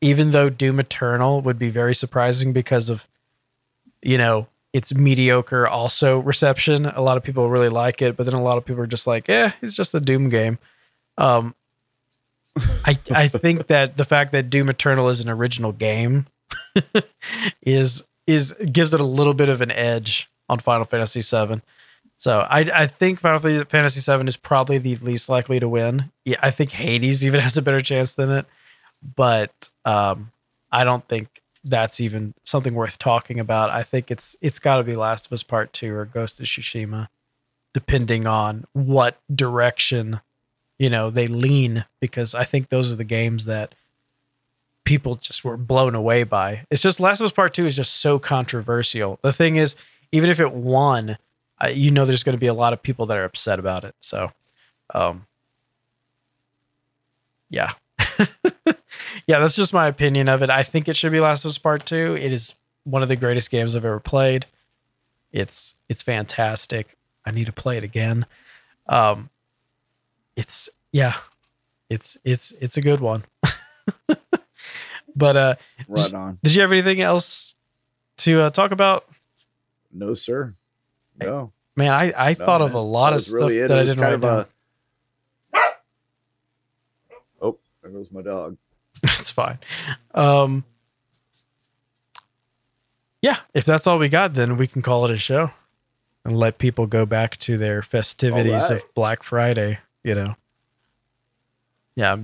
[0.00, 3.06] Even though Doom Eternal would be very surprising because of
[4.02, 6.86] you know, it's mediocre also reception.
[6.86, 9.06] A lot of people really like it, but then a lot of people are just
[9.06, 10.58] like, "Eh, it's just a Doom game."
[11.18, 11.54] Um,
[12.84, 16.26] I I think that the fact that Doom Eternal is an original game
[17.62, 21.60] is is gives it a little bit of an edge on Final Fantasy VII.
[22.16, 26.12] So I I think Final Fantasy VII is probably the least likely to win.
[26.24, 28.46] Yeah, I think Hades even has a better chance than it,
[29.16, 30.30] but um,
[30.70, 33.70] I don't think that's even something worth talking about.
[33.70, 36.46] I think it's it's got to be Last of Us Part Two or Ghost of
[36.46, 37.08] Tsushima,
[37.74, 40.20] depending on what direction
[40.78, 41.84] you know they lean.
[42.00, 43.74] Because I think those are the games that
[44.84, 46.64] people just were blown away by.
[46.70, 49.18] It's just Last of Us Part Two is just so controversial.
[49.22, 49.76] The thing is,
[50.10, 51.18] even if it won,
[51.62, 53.84] uh, you know, there's going to be a lot of people that are upset about
[53.84, 53.94] it.
[54.00, 54.32] So,
[54.94, 55.26] um,
[57.48, 57.72] yeah.
[59.26, 60.50] yeah, that's just my opinion of it.
[60.50, 62.16] I think it should be Last of Us Part 2.
[62.20, 62.54] It is
[62.84, 64.46] one of the greatest games I've ever played.
[65.30, 66.96] It's it's fantastic.
[67.24, 68.26] I need to play it again.
[68.86, 69.30] Um
[70.36, 71.14] it's yeah.
[71.88, 73.24] It's it's it's a good one.
[75.16, 75.54] but uh
[75.88, 76.38] right on.
[76.42, 77.54] Did you have anything else
[78.18, 79.06] to uh, talk about?
[79.92, 80.54] No, sir.
[81.20, 81.52] No.
[81.76, 82.68] Man, I I no, thought man.
[82.70, 84.46] of a lot of stuff really that I didn't write down.
[87.40, 87.52] A,
[87.82, 88.56] There goes my dog.
[89.02, 89.58] That's fine.
[90.14, 90.64] Um,
[93.20, 95.50] yeah, if that's all we got, then we can call it a show
[96.24, 98.82] and let people go back to their festivities right.
[98.82, 99.78] of Black Friday.
[100.04, 100.36] You know.
[101.94, 102.16] Yeah.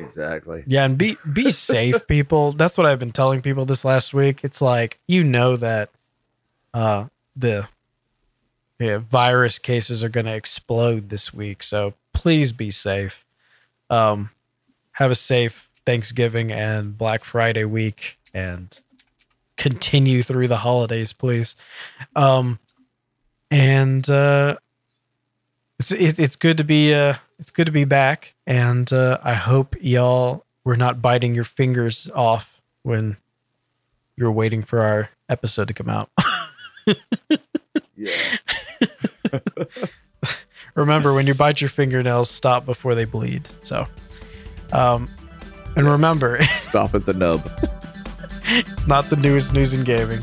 [0.00, 0.64] Exactly.
[0.66, 2.52] Yeah, and be be safe, people.
[2.52, 4.40] That's what I've been telling people this last week.
[4.42, 5.90] It's like you know that
[6.74, 7.06] uh
[7.36, 7.68] the
[8.78, 13.24] yeah, virus cases are going to explode this week, so please be safe.
[13.90, 14.30] Um,
[14.92, 18.78] have a safe Thanksgiving and Black Friday week and
[19.56, 21.56] continue through the holidays, please.
[22.16, 22.58] Um,
[23.50, 24.56] and uh,
[25.78, 29.34] it's it, it's good to be uh it's good to be back, and uh, I
[29.34, 33.16] hope y'all were not biting your fingers off when
[34.16, 36.10] you're waiting for our episode to come out.
[37.96, 38.10] yeah.
[40.74, 43.48] Remember, when you bite your fingernails, stop before they bleed.
[43.62, 43.86] So.
[44.72, 45.08] Um,
[45.76, 45.92] and yes.
[45.92, 47.48] remember, stop at the nub.
[48.46, 50.22] it's not the newest news in gaming.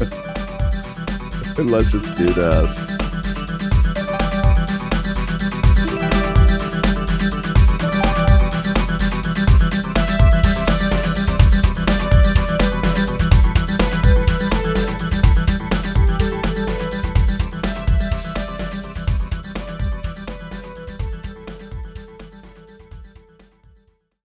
[1.58, 3.07] Unless it's new to us.